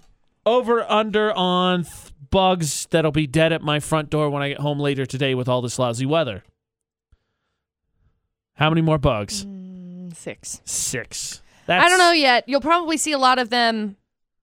[0.45, 4.59] over under on th- bugs that'll be dead at my front door when I get
[4.59, 6.43] home later today with all this lousy weather.
[8.53, 9.45] How many more bugs?
[9.45, 10.61] Mm, six.
[10.63, 11.41] Six.
[11.67, 12.47] I don't know yet.
[12.47, 13.97] You'll probably see a lot of them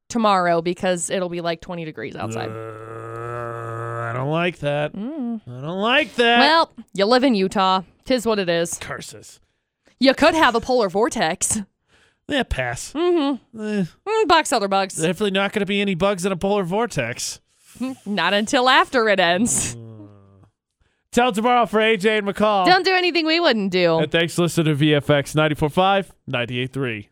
[0.09, 2.51] tomorrow because it'll be like 20 degrees outside.
[2.51, 4.93] Uh, I don't like that.
[4.93, 5.41] Mm.
[5.47, 6.41] I don't like that.
[6.41, 7.83] Well, you live in Utah.
[8.05, 8.77] Tis what it is.
[8.79, 9.41] curses.
[10.03, 11.61] You could have a polar vortex.
[12.27, 12.93] Yeah, pass.
[12.93, 13.61] Mm-hmm.
[13.61, 14.97] Eh, Mm, box elder bugs.
[14.97, 17.41] definitely not going to be any bugs in a polar vortex.
[18.05, 19.77] Not until after it ends.
[21.13, 22.67] Till tomorrow for AJ and McCall.
[22.67, 23.99] Don't do anything we wouldn't do.
[23.99, 27.09] And thanks for listening to VFX 94.5, 98.3.